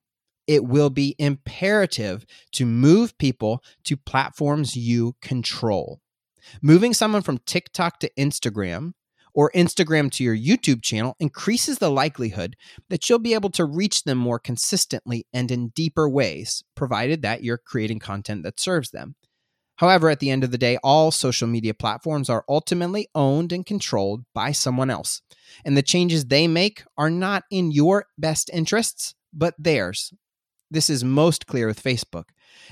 it 0.47 0.65
will 0.65 0.89
be 0.89 1.15
imperative 1.17 2.25
to 2.53 2.65
move 2.65 3.17
people 3.17 3.63
to 3.84 3.97
platforms 3.97 4.75
you 4.75 5.15
control. 5.21 6.01
Moving 6.62 6.93
someone 6.93 7.21
from 7.21 7.39
TikTok 7.39 7.99
to 7.99 8.12
Instagram 8.17 8.93
or 9.34 9.51
Instagram 9.51 10.10
to 10.12 10.23
your 10.23 10.36
YouTube 10.36 10.81
channel 10.81 11.15
increases 11.19 11.77
the 11.77 11.91
likelihood 11.91 12.55
that 12.89 13.10
you'll 13.10 13.19
be 13.19 13.34
able 13.34 13.49
to 13.51 13.65
reach 13.65 14.03
them 14.03 14.17
more 14.17 14.39
consistently 14.39 15.27
and 15.34 15.51
in 15.51 15.69
deeper 15.69 16.08
ways, 16.08 16.63
provided 16.75 17.21
that 17.21 17.43
you're 17.43 17.58
creating 17.58 17.99
content 17.99 18.43
that 18.43 18.60
serves 18.60 18.91
them. 18.91 19.15
However, 19.77 20.10
at 20.10 20.21
the 20.21 20.31
end 20.31 20.45
of 20.45 20.51
the 20.51 20.58
day, 20.58 20.77
all 20.84 21.12
social 21.12 21.49
media 21.49 21.73
platforms 21.73 22.29
are 22.29 22.45
ultimately 22.47 23.10
owned 23.13 23.51
and 23.51 23.65
controlled 23.65 24.23
by 24.34 24.53
someone 24.53 24.89
else. 24.89 25.21
And 25.65 25.75
the 25.75 25.84
changes 25.84 26.25
they 26.25 26.47
make 26.47 26.84
are 26.97 27.10
not 27.10 27.43
in 27.51 27.71
your 27.71 28.05
best 28.17 28.49
interests, 28.53 29.15
but 29.34 29.53
theirs. 29.60 30.13
This 30.71 30.89
is 30.89 31.04
most 31.04 31.45
clear 31.45 31.67
with 31.67 31.82
Facebook. 31.82 32.25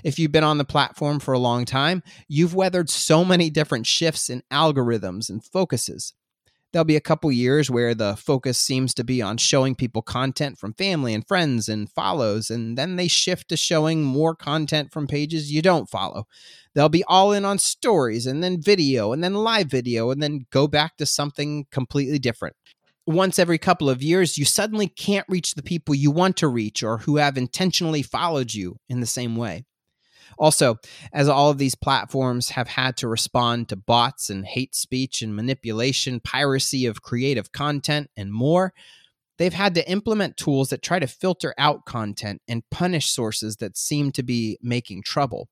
If 0.03 0.17
you've 0.17 0.31
been 0.31 0.43
on 0.43 0.57
the 0.57 0.65
platform 0.65 1.19
for 1.19 1.33
a 1.33 1.39
long 1.39 1.65
time, 1.65 2.01
you've 2.27 2.55
weathered 2.55 2.89
so 2.89 3.23
many 3.23 3.49
different 3.49 3.85
shifts 3.85 4.29
in 4.29 4.41
algorithms 4.51 5.29
and 5.29 5.45
focuses. 5.45 6.13
There'll 6.71 6.85
be 6.85 6.95
a 6.95 7.01
couple 7.01 7.31
years 7.31 7.69
where 7.69 7.93
the 7.93 8.15
focus 8.15 8.57
seems 8.57 8.95
to 8.95 9.03
be 9.03 9.21
on 9.21 9.37
showing 9.37 9.75
people 9.75 10.01
content 10.01 10.57
from 10.57 10.73
family 10.73 11.13
and 11.13 11.27
friends 11.27 11.69
and 11.69 11.87
follows, 11.87 12.49
and 12.49 12.75
then 12.75 12.95
they 12.95 13.07
shift 13.07 13.49
to 13.49 13.57
showing 13.57 14.03
more 14.03 14.35
content 14.35 14.91
from 14.91 15.05
pages 15.05 15.51
you 15.51 15.61
don't 15.61 15.87
follow. 15.87 16.25
They'll 16.73 16.89
be 16.89 17.03
all 17.03 17.31
in 17.31 17.45
on 17.45 17.59
stories 17.59 18.25
and 18.25 18.43
then 18.43 18.59
video 18.59 19.13
and 19.13 19.23
then 19.23 19.35
live 19.35 19.67
video 19.67 20.09
and 20.09 20.21
then 20.21 20.47
go 20.49 20.67
back 20.67 20.97
to 20.97 21.05
something 21.05 21.67
completely 21.69 22.17
different 22.17 22.55
once 23.05 23.37
every 23.37 23.57
couple 23.57 23.89
of 23.89 24.01
years, 24.01 24.37
you 24.37 24.45
suddenly 24.45 24.87
can't 24.87 25.25
reach 25.27 25.55
the 25.55 25.63
people 25.63 25.93
you 25.93 26.11
want 26.11 26.37
to 26.37 26.47
reach 26.47 26.83
or 26.83 26.99
who 26.99 27.17
have 27.17 27.37
intentionally 27.37 28.01
followed 28.01 28.53
you 28.53 28.77
in 28.87 28.99
the 28.99 29.05
same 29.05 29.35
way. 29.35 29.65
Also, 30.37 30.77
as 31.13 31.29
all 31.29 31.49
of 31.49 31.57
these 31.57 31.75
platforms 31.75 32.49
have 32.49 32.67
had 32.67 32.97
to 32.97 33.07
respond 33.07 33.69
to 33.69 33.75
bots 33.75 34.29
and 34.29 34.45
hate 34.45 34.73
speech 34.73 35.21
and 35.21 35.35
manipulation, 35.35 36.19
piracy 36.19 36.85
of 36.85 37.01
creative 37.01 37.51
content, 37.51 38.09
and 38.17 38.31
more, 38.31 38.73
they've 39.37 39.53
had 39.53 39.75
to 39.75 39.89
implement 39.89 40.37
tools 40.37 40.69
that 40.69 40.81
try 40.81 40.97
to 40.97 41.07
filter 41.07 41.53
out 41.57 41.85
content 41.85 42.41
and 42.47 42.63
punish 42.71 43.09
sources 43.09 43.57
that 43.57 43.77
seem 43.77 44.11
to 44.11 44.23
be 44.23 44.57
making 44.61 45.03
trouble. 45.03 45.49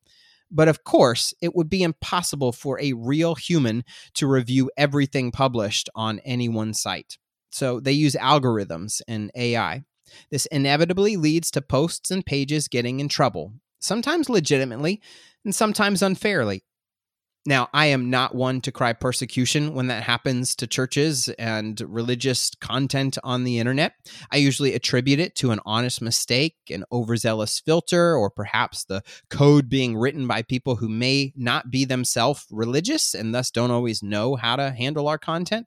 But 0.50 0.68
of 0.68 0.84
course, 0.84 1.34
it 1.42 1.56
would 1.56 1.70
be 1.70 1.84
impossible 1.84 2.52
for 2.52 2.80
a 2.82 2.94
real 2.94 3.36
human 3.36 3.84
to 4.16 4.28
review 4.28 4.70
everything 4.78 5.32
published 5.32 5.90
on 5.96 6.20
any 6.20 6.50
one 6.50 6.74
site. 6.74 7.18
So 7.52 7.80
they 7.80 7.92
use 7.92 8.16
algorithms 8.16 9.02
and 9.08 9.32
AI. 9.36 9.84
This 10.30 10.46
inevitably 10.48 11.18
leads 11.18 11.52
to 11.52 11.62
posts 11.62 12.12
and 12.12 12.26
pages 12.26 12.68
getting 12.68 13.00
in 13.00 13.10
trouble, 13.10 13.54
sometimes 13.80 14.30
legitimately 14.30 15.02
and 15.46 15.54
sometimes 15.54 16.02
unfairly. 16.02 16.64
Now, 17.44 17.70
I 17.74 17.88
am 17.88 18.12
not 18.12 18.36
one 18.36 18.62
to 18.62 18.72
cry 18.72 18.94
persecution 18.94 19.74
when 19.74 19.88
that 19.88 20.04
happens 20.04 20.56
to 20.58 20.68
churches 20.68 21.28
and 21.40 21.82
religious 21.82 22.52
content 22.62 23.18
on 23.24 23.46
the 23.46 23.58
internet. 23.58 23.94
I 24.32 24.38
usually 24.38 24.76
attribute 24.76 25.20
it 25.20 25.34
to 25.38 25.50
an 25.50 25.60
honest 25.66 26.04
mistake, 26.04 26.58
an 26.70 26.84
overzealous 26.92 27.60
filter, 27.60 28.16
or 28.16 28.30
perhaps 28.30 28.84
the 28.84 29.02
code 29.32 29.70
being 29.70 29.98
written 29.98 30.28
by 30.28 30.44
people 30.44 30.76
who 30.76 30.88
may 30.88 31.34
not 31.36 31.72
be 31.72 31.84
themselves 31.84 32.46
religious 32.52 33.16
and 33.16 33.34
thus 33.34 33.50
don't 33.50 33.72
always 33.72 34.04
know 34.04 34.36
how 34.36 34.56
to 34.56 34.70
handle 34.70 35.08
our 35.08 35.18
content. 35.18 35.66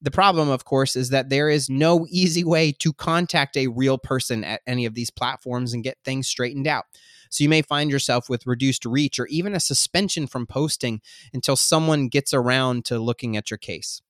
The 0.00 0.10
problem, 0.12 0.48
of 0.48 0.64
course, 0.64 0.94
is 0.94 1.08
that 1.10 1.28
there 1.28 1.48
is 1.50 1.68
no 1.68 2.06
easy 2.08 2.44
way 2.44 2.70
to 2.78 2.92
contact 2.92 3.56
a 3.56 3.66
real 3.66 3.98
person 3.98 4.44
at 4.44 4.60
any 4.66 4.86
of 4.86 4.94
these 4.94 5.10
platforms 5.10 5.72
and 5.72 5.82
get 5.82 5.98
things 6.04 6.28
straightened 6.28 6.68
out. 6.68 6.84
So 7.30 7.42
you 7.42 7.48
may 7.48 7.62
find 7.62 7.90
yourself 7.90 8.28
with 8.28 8.46
reduced 8.46 8.84
reach 8.84 9.18
or 9.18 9.26
even 9.26 9.54
a 9.54 9.60
suspension 9.60 10.26
from 10.26 10.46
posting 10.46 11.00
until 11.34 11.56
someone 11.56 12.08
gets 12.08 12.32
around 12.32 12.84
to 12.86 12.98
looking 12.98 13.36
at 13.36 13.50
your 13.50 13.58
case. 13.58 14.00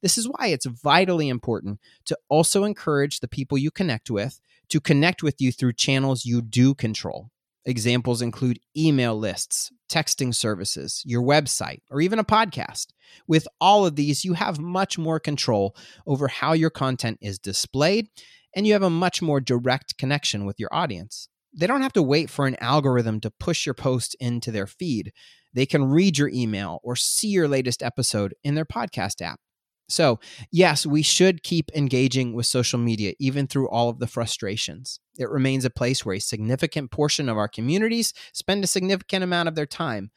This 0.00 0.16
is 0.16 0.26
why 0.26 0.46
it's 0.46 0.64
vitally 0.64 1.28
important 1.28 1.78
to 2.06 2.18
also 2.30 2.64
encourage 2.64 3.20
the 3.20 3.28
people 3.28 3.58
you 3.58 3.70
connect 3.70 4.10
with 4.10 4.40
to 4.70 4.80
connect 4.80 5.22
with 5.22 5.40
you 5.42 5.52
through 5.52 5.74
channels 5.74 6.24
you 6.24 6.40
do 6.40 6.74
control. 6.74 7.30
Examples 7.66 8.20
include 8.20 8.60
email 8.76 9.16
lists, 9.18 9.72
texting 9.90 10.34
services, 10.34 11.02
your 11.06 11.22
website, 11.22 11.80
or 11.90 12.00
even 12.00 12.18
a 12.18 12.24
podcast. 12.24 12.88
With 13.26 13.48
all 13.60 13.86
of 13.86 13.96
these, 13.96 14.24
you 14.24 14.34
have 14.34 14.60
much 14.60 14.98
more 14.98 15.18
control 15.18 15.74
over 16.06 16.28
how 16.28 16.52
your 16.52 16.70
content 16.70 17.18
is 17.22 17.38
displayed, 17.38 18.08
and 18.54 18.66
you 18.66 18.74
have 18.74 18.82
a 18.82 18.90
much 18.90 19.22
more 19.22 19.40
direct 19.40 19.96
connection 19.96 20.44
with 20.44 20.60
your 20.60 20.72
audience. 20.74 21.28
They 21.56 21.66
don't 21.66 21.82
have 21.82 21.92
to 21.94 22.02
wait 22.02 22.28
for 22.28 22.46
an 22.46 22.56
algorithm 22.60 23.20
to 23.20 23.30
push 23.30 23.64
your 23.64 23.74
post 23.74 24.14
into 24.20 24.50
their 24.50 24.66
feed. 24.66 25.12
They 25.54 25.66
can 25.66 25.84
read 25.84 26.18
your 26.18 26.28
email 26.28 26.80
or 26.82 26.96
see 26.96 27.28
your 27.28 27.48
latest 27.48 27.82
episode 27.82 28.34
in 28.42 28.56
their 28.56 28.64
podcast 28.64 29.22
app. 29.22 29.38
So, 29.88 30.18
yes, 30.50 30.86
we 30.86 31.02
should 31.02 31.42
keep 31.42 31.70
engaging 31.74 32.32
with 32.32 32.46
social 32.46 32.78
media 32.78 33.12
even 33.18 33.46
through 33.46 33.68
all 33.68 33.90
of 33.90 33.98
the 33.98 34.06
frustrations. 34.06 34.98
It 35.18 35.28
remains 35.28 35.64
a 35.64 35.70
place 35.70 36.04
where 36.04 36.16
a 36.16 36.20
significant 36.20 36.90
portion 36.90 37.28
of 37.28 37.36
our 37.36 37.48
communities 37.48 38.14
spend 38.32 38.64
a 38.64 38.68
significant 38.68 39.22
amount 39.22 39.48
of 39.48 39.54
their 39.54 39.66
time. 39.66 40.10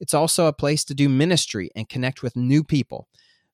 It's 0.00 0.14
also 0.14 0.46
a 0.46 0.52
place 0.52 0.84
to 0.84 0.94
do 0.94 1.08
ministry 1.08 1.70
and 1.74 1.88
connect 1.88 2.22
with 2.22 2.36
new 2.36 2.62
people. 2.62 3.08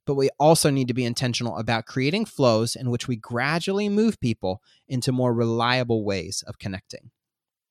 But 0.06 0.16
we 0.16 0.28
also 0.38 0.68
need 0.68 0.88
to 0.88 0.94
be 0.94 1.06
intentional 1.06 1.56
about 1.56 1.86
creating 1.86 2.26
flows 2.26 2.76
in 2.76 2.90
which 2.90 3.08
we 3.08 3.16
gradually 3.16 3.88
move 3.88 4.20
people 4.20 4.60
into 4.86 5.12
more 5.12 5.32
reliable 5.32 6.04
ways 6.04 6.44
of 6.46 6.58
connecting. 6.58 7.10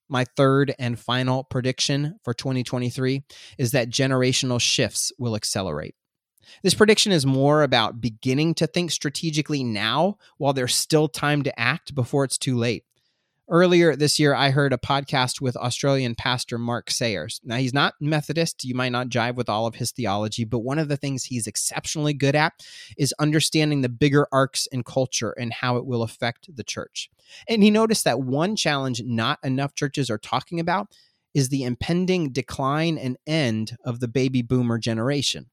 My 0.09 0.25
third 0.35 0.73
and 0.79 0.99
final 0.99 1.43
prediction 1.43 2.19
for 2.23 2.33
2023 2.33 3.23
is 3.59 3.71
that 3.71 3.89
generational 3.89 4.59
shifts 4.59 5.11
will 5.19 5.35
accelerate. 5.35 5.95
This 6.61 6.73
prediction 6.73 7.11
is 7.11 7.25
more 7.25 7.63
about 7.63 8.01
beginning 8.01 8.53
to 8.55 8.67
think 8.67 8.91
strategically 8.91 9.63
now 9.63 10.17
while 10.37 10.53
there's 10.53 10.75
still 10.75 11.07
time 11.07 11.43
to 11.43 11.59
act 11.59 11.95
before 11.95 12.23
it's 12.23 12.37
too 12.37 12.57
late. 12.57 12.83
Earlier 13.49 13.93
this 13.95 14.19
year, 14.19 14.33
I 14.33 14.51
heard 14.51 14.71
a 14.71 14.77
podcast 14.77 15.41
with 15.41 15.57
Australian 15.57 16.15
pastor 16.15 16.57
Mark 16.57 16.89
Sayers. 16.89 17.41
Now, 17.43 17.57
he's 17.57 17.73
not 17.73 17.93
Methodist. 17.99 18.63
You 18.63 18.73
might 18.73 18.93
not 18.93 19.09
jive 19.09 19.35
with 19.35 19.49
all 19.49 19.67
of 19.67 19.75
his 19.75 19.91
theology, 19.91 20.45
but 20.45 20.59
one 20.59 20.79
of 20.79 20.87
the 20.87 20.95
things 20.95 21.25
he's 21.25 21.45
exceptionally 21.45 22.13
good 22.13 22.35
at 22.35 22.53
is 22.97 23.13
understanding 23.19 23.81
the 23.81 23.89
bigger 23.89 24.27
arcs 24.31 24.65
in 24.67 24.83
culture 24.83 25.31
and 25.37 25.51
how 25.51 25.75
it 25.75 25.85
will 25.85 26.03
affect 26.03 26.55
the 26.55 26.63
church. 26.63 27.09
And 27.49 27.61
he 27.61 27.69
noticed 27.69 28.05
that 28.05 28.21
one 28.21 28.55
challenge 28.55 29.03
not 29.03 29.39
enough 29.43 29.75
churches 29.75 30.09
are 30.09 30.17
talking 30.17 30.61
about 30.61 30.87
is 31.33 31.49
the 31.49 31.63
impending 31.63 32.31
decline 32.31 32.97
and 32.97 33.17
end 33.27 33.75
of 33.83 33.99
the 33.99 34.07
baby 34.07 34.41
boomer 34.41 34.77
generation. 34.77 35.49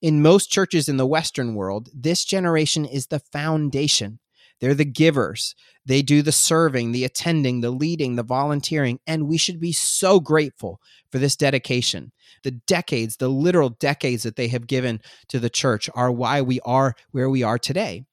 In 0.00 0.22
most 0.22 0.50
churches 0.50 0.88
in 0.88 0.96
the 0.96 1.06
Western 1.06 1.54
world, 1.54 1.88
this 1.94 2.24
generation 2.24 2.84
is 2.84 3.06
the 3.06 3.20
foundation. 3.20 4.18
They're 4.60 4.74
the 4.74 4.84
givers. 4.84 5.56
They 5.84 6.02
do 6.02 6.22
the 6.22 6.30
serving, 6.30 6.92
the 6.92 7.04
attending, 7.04 7.60
the 7.60 7.70
leading, 7.70 8.14
the 8.14 8.22
volunteering. 8.22 9.00
And 9.08 9.26
we 9.26 9.36
should 9.36 9.58
be 9.58 9.72
so 9.72 10.20
grateful 10.20 10.80
for 11.10 11.18
this 11.18 11.34
dedication. 11.34 12.12
The 12.44 12.52
decades, 12.52 13.16
the 13.16 13.28
literal 13.28 13.70
decades 13.70 14.22
that 14.22 14.36
they 14.36 14.48
have 14.48 14.68
given 14.68 15.00
to 15.28 15.40
the 15.40 15.50
church 15.50 15.90
are 15.94 16.12
why 16.12 16.42
we 16.42 16.60
are 16.60 16.94
where 17.10 17.28
we 17.28 17.42
are 17.42 17.58
today. 17.58 18.04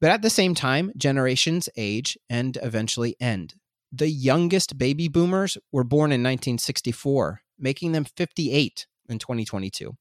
But 0.00 0.10
at 0.10 0.22
the 0.22 0.30
same 0.30 0.54
time, 0.54 0.92
generations 0.96 1.68
age 1.76 2.16
and 2.30 2.56
eventually 2.62 3.14
end. 3.20 3.54
The 3.92 4.08
youngest 4.08 4.78
baby 4.78 5.08
boomers 5.08 5.58
were 5.72 5.84
born 5.84 6.12
in 6.12 6.22
1964, 6.22 7.42
making 7.58 7.92
them 7.92 8.04
58 8.04 8.86
in 9.10 9.18
2022. 9.18 9.96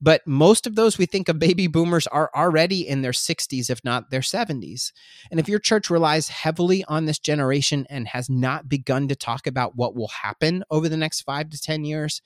But 0.00 0.22
most 0.26 0.66
of 0.66 0.74
those 0.74 0.98
we 0.98 1.06
think 1.06 1.28
of 1.28 1.38
baby 1.38 1.66
boomers 1.66 2.06
are 2.06 2.30
already 2.34 2.86
in 2.86 3.02
their 3.02 3.12
60s, 3.12 3.70
if 3.70 3.84
not 3.84 4.10
their 4.10 4.20
70s. 4.20 4.92
And 5.30 5.38
if 5.38 5.48
your 5.48 5.58
church 5.58 5.90
relies 5.90 6.28
heavily 6.28 6.84
on 6.86 7.04
this 7.04 7.18
generation 7.18 7.86
and 7.90 8.08
has 8.08 8.28
not 8.28 8.68
begun 8.68 9.08
to 9.08 9.16
talk 9.16 9.46
about 9.46 9.76
what 9.76 9.94
will 9.94 10.08
happen 10.08 10.64
over 10.70 10.88
the 10.88 10.96
next 10.96 11.22
five 11.22 11.50
to 11.50 11.60
10 11.60 11.84
years, 11.84 12.22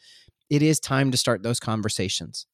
it 0.51 0.63
is 0.63 0.81
time 0.81 1.11
to 1.11 1.19
start 1.19 1.43
those 1.43 1.61
conversations. 1.61 2.47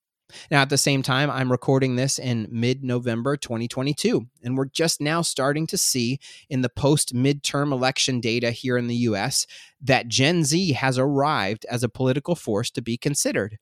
Now, 0.51 0.63
at 0.63 0.71
the 0.71 0.79
same 0.79 1.03
time, 1.03 1.31
I'm 1.31 1.51
recording 1.51 1.97
this 1.97 2.19
in 2.19 2.49
mid 2.51 2.83
November 2.83 3.37
2022, 3.37 4.27
and 4.43 4.57
we're 4.57 4.67
just 4.67 5.01
now 5.01 5.23
starting 5.23 5.67
to 5.69 5.79
see 5.79 6.19
in 6.49 6.63
the 6.63 6.69
post 6.69 7.15
midterm 7.15 7.73
election 7.73 8.21
data 8.21 8.51
here 8.51 8.77
in 8.77 8.87
the 8.87 8.97
US 8.97 9.47
that 9.81 10.09
Gen 10.09 10.45
Z 10.45 10.73
has 10.73 10.99
arrived 10.99 11.67
as 11.71 11.83
a 11.83 11.89
political 11.89 12.35
force 12.35 12.71
to 12.73 12.83
be 12.83 12.97
considered 12.97 13.59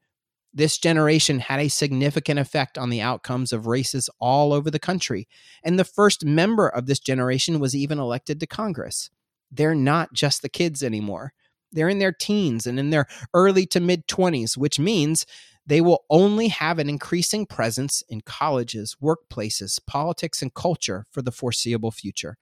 this 0.54 0.78
generation 0.78 1.38
had 1.38 1.60
a 1.60 1.68
significant 1.68 2.38
effect 2.38 2.76
on 2.76 2.90
the 2.90 3.00
outcomes 3.00 3.52
of 3.52 3.66
races 3.66 4.10
all 4.18 4.52
over 4.52 4.70
the 4.70 4.78
country. 4.78 5.26
And 5.64 5.78
the 5.78 5.84
first 5.84 6.24
member 6.24 6.68
of 6.68 6.86
this 6.86 7.00
generation 7.00 7.58
was 7.58 7.74
even 7.74 7.98
elected 7.98 8.38
to 8.40 8.46
Congress. 8.46 9.10
They're 9.50 9.74
not 9.74 10.12
just 10.12 10.42
the 10.42 10.48
kids 10.48 10.82
anymore. 10.82 11.32
They're 11.72 11.88
in 11.88 11.98
their 11.98 12.12
teens 12.12 12.66
and 12.66 12.78
in 12.78 12.90
their 12.90 13.06
early 13.32 13.66
to 13.66 13.80
mid 13.80 14.06
20s, 14.06 14.56
which 14.56 14.78
means 14.78 15.24
they 15.64 15.80
will 15.80 16.04
only 16.10 16.48
have 16.48 16.78
an 16.78 16.88
increasing 16.88 17.46
presence 17.46 18.02
in 18.08 18.20
colleges, 18.22 18.96
workplaces, 19.02 19.78
politics, 19.86 20.42
and 20.42 20.52
culture 20.52 21.06
for 21.10 21.22
the 21.22 21.32
foreseeable 21.32 21.92
future. 21.92 22.36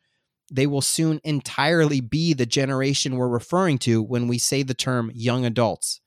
They 0.50 0.66
will 0.66 0.80
soon 0.80 1.20
entirely 1.22 2.00
be 2.00 2.32
the 2.32 2.46
generation 2.46 3.16
we're 3.16 3.28
referring 3.28 3.78
to 3.80 4.02
when 4.02 4.26
we 4.26 4.38
say 4.38 4.62
the 4.62 4.74
term 4.74 5.12
young 5.14 5.44
adults. 5.44 6.00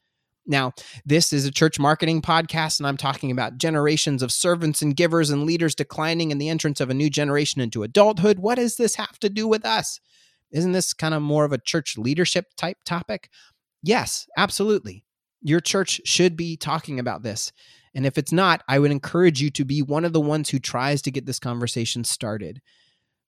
Now, 0.45 0.73
this 1.05 1.31
is 1.31 1.45
a 1.45 1.51
church 1.51 1.79
marketing 1.79 2.21
podcast, 2.21 2.79
and 2.79 2.87
I'm 2.87 2.97
talking 2.97 3.31
about 3.31 3.57
generations 3.57 4.21
of 4.21 4.31
servants 4.31 4.81
and 4.81 4.95
givers 4.95 5.29
and 5.29 5.45
leaders 5.45 5.73
declining 5.73 6.31
and 6.31 6.41
the 6.41 6.49
entrance 6.49 6.81
of 6.81 6.89
a 6.89 6.93
new 6.93 7.09
generation 7.09 7.61
into 7.61 7.83
adulthood. 7.83 8.39
What 8.39 8.55
does 8.55 8.75
this 8.75 8.95
have 8.95 9.17
to 9.19 9.29
do 9.29 9.47
with 9.47 9.65
us? 9.65 10.01
Isn't 10.51 10.73
this 10.73 10.93
kind 10.93 11.13
of 11.13 11.21
more 11.21 11.45
of 11.45 11.53
a 11.53 11.57
church 11.57 11.97
leadership 11.97 12.47
type 12.57 12.77
topic? 12.85 13.29
Yes, 13.81 14.27
absolutely. 14.37 15.05
Your 15.41 15.61
church 15.61 16.01
should 16.05 16.35
be 16.35 16.57
talking 16.57 16.99
about 16.99 17.23
this. 17.23 17.51
And 17.95 18.05
if 18.05 18.17
it's 18.17 18.31
not, 18.31 18.63
I 18.67 18.79
would 18.79 18.91
encourage 18.91 19.41
you 19.41 19.49
to 19.51 19.65
be 19.65 19.81
one 19.81 20.03
of 20.03 20.13
the 20.13 20.21
ones 20.21 20.49
who 20.49 20.59
tries 20.59 21.01
to 21.03 21.11
get 21.11 21.25
this 21.25 21.39
conversation 21.39 22.03
started. 22.03 22.61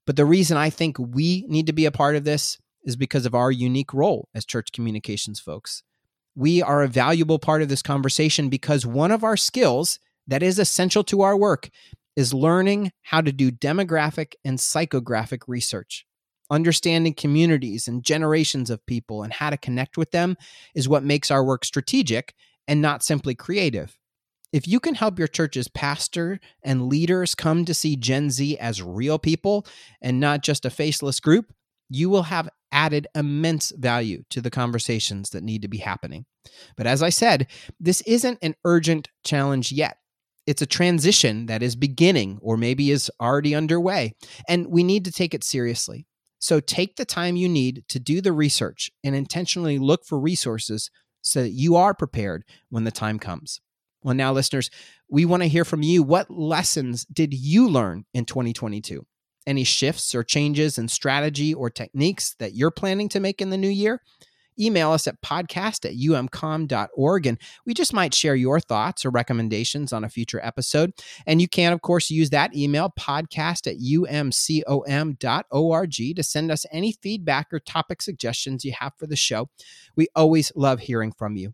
But 0.06 0.18
the 0.18 0.26
reason 0.26 0.58
I 0.58 0.70
think 0.70 0.98
we 1.00 1.46
need 1.48 1.68
to 1.68 1.74
be 1.74 1.86
a 1.86 1.92
part 1.92 2.16
of 2.16 2.26
this 2.26 2.58
is 2.84 2.96
because 2.96 3.26
of 3.26 3.36
our 3.36 3.52
unique 3.52 3.94
role 3.94 4.30
as 4.36 4.46
church 4.46 4.72
communications 4.72 5.40
folks 5.40 5.84
we 6.36 6.62
are 6.62 6.84
a 6.84 6.88
valuable 6.88 7.40
part 7.40 7.62
of 7.62 7.70
this 7.70 7.82
conversation 7.82 8.50
because 8.50 8.86
one 8.86 9.12
of 9.12 9.24
our 9.24 9.38
skills 9.38 10.00
that 10.28 10.44
is 10.44 10.60
essential 10.60 11.04
to 11.06 11.22
our 11.22 11.38
work 11.38 11.70
is 12.16 12.34
learning 12.34 12.92
how 13.04 13.22
to 13.22 13.32
do 13.32 13.52
demographic 13.52 14.34
and 14.44 14.58
psychographic 14.58 15.44
research. 15.48 16.06
Understanding 16.50 17.14
communities 17.14 17.88
and 17.88 18.04
generations 18.04 18.70
of 18.70 18.86
people 18.86 19.24
and 19.24 19.34
how 19.34 19.50
to 19.50 19.58
connect 19.58 19.98
with 19.98 20.12
them 20.12 20.36
is 20.76 20.88
what 20.88 21.04
makes 21.04 21.32
our 21.32 21.44
work 21.44 21.66
strategic 21.66 22.34
and 22.68 22.82
not 22.82 23.04
simply 23.04 23.36
creative. 23.36 23.98
If 24.54 24.68
you 24.68 24.80
can 24.80 24.96
help 24.96 25.20
your 25.20 25.28
church's 25.28 25.68
pastor 25.68 26.40
and 26.64 26.88
leaders 26.88 27.36
come 27.36 27.66
to 27.66 27.74
see 27.74 27.96
Gen 27.96 28.30
Z 28.30 28.58
as 28.60 28.82
real 28.82 29.20
people 29.20 29.66
and 30.02 30.20
not 30.20 30.44
just 30.44 30.66
a 30.66 30.70
faceless 30.70 31.20
group, 31.20 31.52
you 31.90 32.10
will 32.10 32.24
have 32.24 32.50
added 32.76 33.08
immense 33.16 33.72
value 33.78 34.22
to 34.30 34.42
the 34.42 34.52
conversations 34.52 35.30
that 35.30 35.44
need 35.44 35.62
to 35.62 35.70
be 35.70 35.78
happening. 35.78 36.26
But 36.76 36.86
as 36.86 37.02
I 37.02 37.10
said, 37.10 37.48
this 37.80 38.02
isn't 38.02 38.38
an 38.42 38.56
urgent 38.66 39.08
challenge 39.24 39.72
yet. 39.72 39.98
It's 40.46 40.62
a 40.62 40.68
transition 40.68 41.46
that 41.46 41.64
is 41.64 41.76
beginning 41.78 42.38
or 42.42 42.58
maybe 42.58 42.92
is 42.92 43.10
already 43.20 43.56
underway, 43.56 44.14
and 44.48 44.68
we 44.68 44.84
need 44.84 45.06
to 45.06 45.12
take 45.12 45.34
it 45.34 45.44
seriously. 45.44 46.06
So 46.38 46.60
take 46.60 46.98
the 46.98 47.06
time 47.06 47.38
you 47.38 47.48
need 47.48 47.86
to 47.88 48.00
do 48.00 48.20
the 48.20 48.34
research 48.34 48.92
and 49.04 49.16
intentionally 49.16 49.80
look 49.80 50.06
for 50.06 50.20
resources 50.20 50.92
so 51.22 51.44
that 51.44 51.52
you 51.52 51.78
are 51.78 51.96
prepared 51.96 52.44
when 52.70 52.84
the 52.84 52.92
time 52.92 53.18
comes. 53.18 53.62
Well, 54.04 54.14
now, 54.14 54.34
listeners, 54.34 54.70
we 55.10 55.26
want 55.26 55.42
to 55.42 55.50
hear 55.50 55.66
from 55.66 55.82
you. 55.82 56.04
What 56.04 56.30
lessons 56.30 57.06
did 57.06 57.34
you 57.34 57.68
learn 57.68 58.06
in 58.14 58.26
2022? 58.26 59.04
Any 59.48 59.64
shifts 59.64 60.16
or 60.16 60.24
changes 60.24 60.78
in 60.78 60.88
strategy 60.88 61.54
or 61.54 61.70
techniques 61.70 62.36
that 62.40 62.56
you're 62.56 62.72
planning 62.72 63.10
to 63.10 63.20
make 63.20 63.42
in 63.42 63.50
the 63.50 63.58
new 63.58 63.70
year, 63.70 64.02
email 64.60 64.92
us 64.92 65.08
at 65.08 65.22
podcast 65.22 65.86
at 65.86 65.96
umcom.org 65.96 67.28
and 67.28 67.38
we 67.66 67.74
just 67.74 67.94
might 67.94 68.14
share 68.14 68.36
your 68.36 68.60
thoughts 68.60 69.06
or 69.06 69.10
recommendations 69.10 69.92
on 69.92 70.04
a 70.04 70.10
future 70.10 70.40
episode. 70.44 70.92
And 71.26 71.42
you 71.42 71.48
can, 71.48 71.74
of 71.74 71.82
course, 71.82 72.10
use 72.10 72.30
that 72.30 72.56
email, 72.56 72.94
podcast 72.98 73.68
at 73.68 73.78
umcom.org, 74.88 75.92
to 76.16 76.24
send 76.24 76.52
us 76.52 76.66
any 76.72 76.92
feedback 76.94 77.48
or 77.52 77.60
topic 77.60 78.02
suggestions 78.02 78.66
you 78.66 78.74
have 78.80 78.94
for 78.98 79.08
the 79.08 79.16
show. 79.16 79.50
We 79.96 80.08
always 80.16 80.52
love 80.56 80.80
hearing 80.82 81.12
from 81.12 81.36
you. 81.36 81.54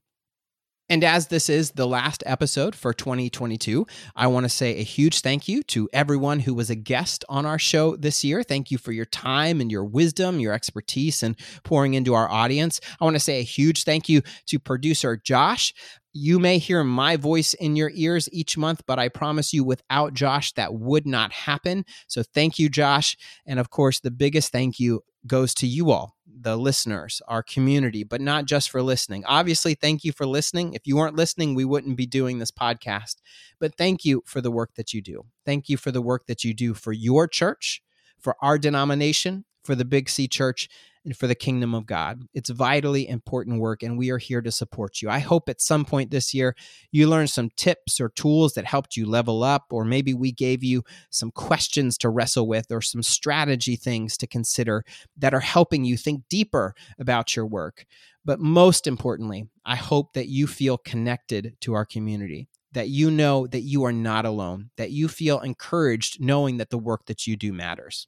And 0.92 1.06
as 1.06 1.28
this 1.28 1.48
is 1.48 1.72
the 1.72 1.88
last 1.88 2.22
episode 2.26 2.76
for 2.76 2.94
2022, 2.94 3.88
I 4.14 4.28
want 4.28 4.44
to 4.44 4.50
say 4.50 4.78
a 4.78 4.84
huge 4.84 5.22
thank 5.22 5.48
you 5.48 5.64
to 5.64 5.88
everyone 5.94 6.42
who 6.42 6.54
was 6.54 6.70
a 6.70 6.76
guest 6.76 7.24
on 7.30 7.46
our 7.46 7.58
show 7.58 7.96
this 7.96 8.26
year. 8.26 8.44
Thank 8.44 8.72
you 8.72 8.78
for 8.78 8.92
your 8.92 9.06
time 9.06 9.62
and 9.62 9.72
your 9.72 9.86
wisdom, 9.86 10.42
your 10.42 10.52
expertise, 10.52 11.24
and 11.24 11.38
pouring 11.64 11.94
into 11.94 12.14
our 12.14 12.30
audience. 12.30 12.82
I 13.00 13.06
want 13.06 13.16
to 13.16 13.22
say 13.22 13.40
a 13.40 13.44
huge 13.44 13.86
thank 13.86 14.10
you 14.10 14.22
to 14.48 14.60
producer 14.60 15.16
Josh. 15.16 15.74
You 16.14 16.40
may 16.40 16.58
hear 16.58 16.84
my 16.84 17.16
voice 17.16 17.54
in 17.54 17.76
your 17.76 17.92
ears 17.94 18.28
each 18.32 18.58
month, 18.58 18.82
but 18.86 19.00
I 19.00 19.08
promise 19.08 19.54
you, 19.54 19.64
without 19.64 20.14
Josh, 20.14 20.52
that 20.54 20.74
would 20.74 21.08
not 21.08 21.32
happen. 21.32 21.86
So 22.08 22.22
thank 22.22 22.60
you, 22.60 22.70
Josh. 22.70 23.16
And 23.46 23.60
of 23.60 23.70
course, 23.70 24.00
the 24.00 24.12
biggest 24.12 24.52
thank 24.52 24.80
you 24.80 25.04
goes 25.26 25.54
to 25.56 25.68
you 25.68 25.92
all 25.92 26.16
the 26.44 26.58
listeners, 26.58 27.22
our 27.28 27.44
community, 27.44 28.04
but 28.04 28.20
not 28.20 28.46
just 28.46 28.70
for 28.70 28.82
listening. 28.82 29.24
Obviously, 29.26 29.76
thank 29.76 30.04
you 30.04 30.12
for 30.12 30.26
listening. 30.26 30.74
If 30.74 30.88
you 30.88 30.98
weren't 30.98 31.16
listening, 31.16 31.54
we 31.54 31.66
wouldn't 31.66 31.98
be 31.98 32.08
doing 32.08 32.40
this 32.40 32.52
podcast. 32.52 33.18
But 33.60 33.76
thank 33.76 34.04
you 34.04 34.24
for 34.26 34.42
the 34.42 34.52
work 34.52 34.72
that 34.76 34.94
you 34.94 35.02
do. 35.02 35.26
Thank 35.46 35.70
you 35.70 35.78
for 35.78 35.92
the 35.92 36.02
work 36.02 36.26
that 36.26 36.44
you 36.44 36.54
do 36.54 36.74
for 36.74 36.94
your 36.94 37.28
church, 37.28 37.82
for 38.20 38.36
our 38.42 38.58
denomination, 38.58 39.46
for 39.64 39.76
the 39.76 39.86
Big 39.86 40.10
C 40.10 40.28
Church, 40.28 40.68
and 41.06 41.16
for 41.16 41.28
the 41.28 41.36
kingdom 41.36 41.74
of 41.74 41.86
God. 41.86 42.22
It's 42.34 42.50
vitally 42.50 43.08
important 43.08 43.60
work, 43.60 43.84
and 43.84 43.98
we 43.98 44.10
are 44.12 44.18
here 44.18 44.42
to 44.42 44.52
support 44.52 45.02
you. 45.02 45.10
I 45.10 45.20
hope 45.20 45.50
at 45.50 45.62
some 45.62 45.86
point 45.86 46.12
this 46.12 46.34
year 46.34 46.56
you 46.92 47.08
learned 47.08 47.30
some 47.30 47.50
tips 47.56 48.00
or 48.00 48.10
tools 48.10 48.54
that 48.54 48.66
helped 48.66 48.96
you 48.96 49.06
level 49.06 49.44
up, 49.44 49.66
or 49.72 49.86
maybe 49.86 50.14
we 50.14 50.32
gave 50.32 50.64
you 50.64 50.84
some 51.10 51.32
questions 51.32 51.98
to 52.00 52.10
wrestle 52.10 52.48
with 52.48 52.72
or 52.72 52.82
some 52.82 53.04
strategy 53.04 53.76
things 53.76 54.18
to 54.18 54.28
consider 54.28 54.84
that 55.18 55.34
are 55.34 55.40
helping 55.40 55.86
you 55.86 55.98
think 55.98 56.24
deeper 56.30 56.74
about 57.00 57.36
your 57.36 57.46
work. 57.46 57.86
But 58.24 58.40
most 58.40 58.86
importantly, 58.86 59.48
I 59.66 59.76
hope 59.76 60.14
that 60.14 60.28
you 60.28 60.46
feel 60.46 60.78
connected 60.78 61.56
to 61.62 61.74
our 61.74 61.86
community 61.86 62.48
that 62.74 62.90
you 62.90 63.12
know 63.12 63.48
that 63.48 63.62
you 63.62 63.84
are 63.84 63.92
not 63.92 64.26
alone, 64.26 64.70
that 64.78 64.92
you 64.92 65.08
feel 65.08 65.40
encouraged 65.40 66.22
knowing 66.22 66.58
that 66.58 66.70
the 66.70 66.78
work 66.78 67.06
that 67.08 67.28
you 67.28 67.36
do 67.36 67.52
matters. 67.52 68.08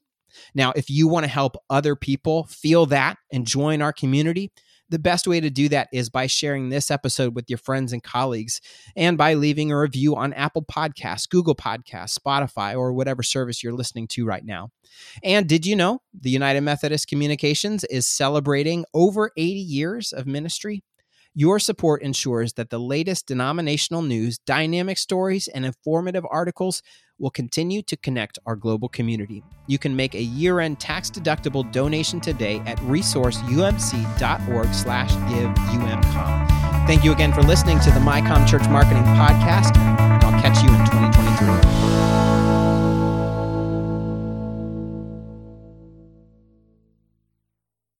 Now, 0.54 0.72
if 0.76 0.90
you 0.90 1.08
want 1.08 1.24
to 1.24 1.30
help 1.30 1.56
other 1.70 1.96
people 1.96 2.44
feel 2.44 2.86
that 2.86 3.16
and 3.32 3.46
join 3.46 3.82
our 3.82 3.92
community, 3.92 4.52
The 4.90 4.98
best 4.98 5.26
way 5.26 5.40
to 5.40 5.48
do 5.48 5.68
that 5.70 5.88
is 5.92 6.10
by 6.10 6.26
sharing 6.26 6.68
this 6.68 6.90
episode 6.90 7.34
with 7.34 7.48
your 7.48 7.58
friends 7.58 7.92
and 7.92 8.02
colleagues 8.02 8.60
and 8.94 9.16
by 9.16 9.32
leaving 9.34 9.72
a 9.72 9.78
review 9.78 10.14
on 10.14 10.34
Apple 10.34 10.62
Podcasts, 10.62 11.28
Google 11.28 11.54
Podcasts, 11.54 12.18
Spotify, 12.18 12.76
or 12.76 12.92
whatever 12.92 13.22
service 13.22 13.62
you're 13.62 13.72
listening 13.72 14.06
to 14.08 14.26
right 14.26 14.44
now. 14.44 14.68
And 15.22 15.48
did 15.48 15.64
you 15.64 15.74
know 15.74 16.00
the 16.12 16.30
United 16.30 16.60
Methodist 16.60 17.08
Communications 17.08 17.84
is 17.84 18.06
celebrating 18.06 18.84
over 18.92 19.30
80 19.36 19.58
years 19.58 20.12
of 20.12 20.26
ministry? 20.26 20.84
Your 21.36 21.58
support 21.58 22.02
ensures 22.02 22.52
that 22.52 22.70
the 22.70 22.78
latest 22.78 23.26
denominational 23.26 24.02
news, 24.02 24.38
dynamic 24.38 24.98
stories, 24.98 25.48
and 25.48 25.66
informative 25.66 26.24
articles 26.30 26.80
will 27.18 27.30
continue 27.30 27.82
to 27.82 27.96
connect 27.96 28.38
our 28.46 28.54
global 28.54 28.88
community. 28.88 29.42
You 29.66 29.78
can 29.78 29.96
make 29.96 30.14
a 30.14 30.22
year-end 30.22 30.78
tax-deductible 30.78 31.72
donation 31.72 32.20
today 32.20 32.60
at 32.66 32.78
resourceumc.org 32.78 34.74
slash 34.74 35.10
giveumcom. 35.10 36.46
Thank 36.86 37.02
you 37.02 37.10
again 37.10 37.32
for 37.32 37.42
listening 37.42 37.80
to 37.80 37.90
the 37.90 37.98
UMCom 37.98 38.48
Church 38.48 38.68
Marketing 38.68 39.02
Podcast. 39.02 39.76
I'll 40.22 40.40
catch 40.40 40.62
you 40.62 40.68
in 40.68 40.84
2023. 40.84 41.83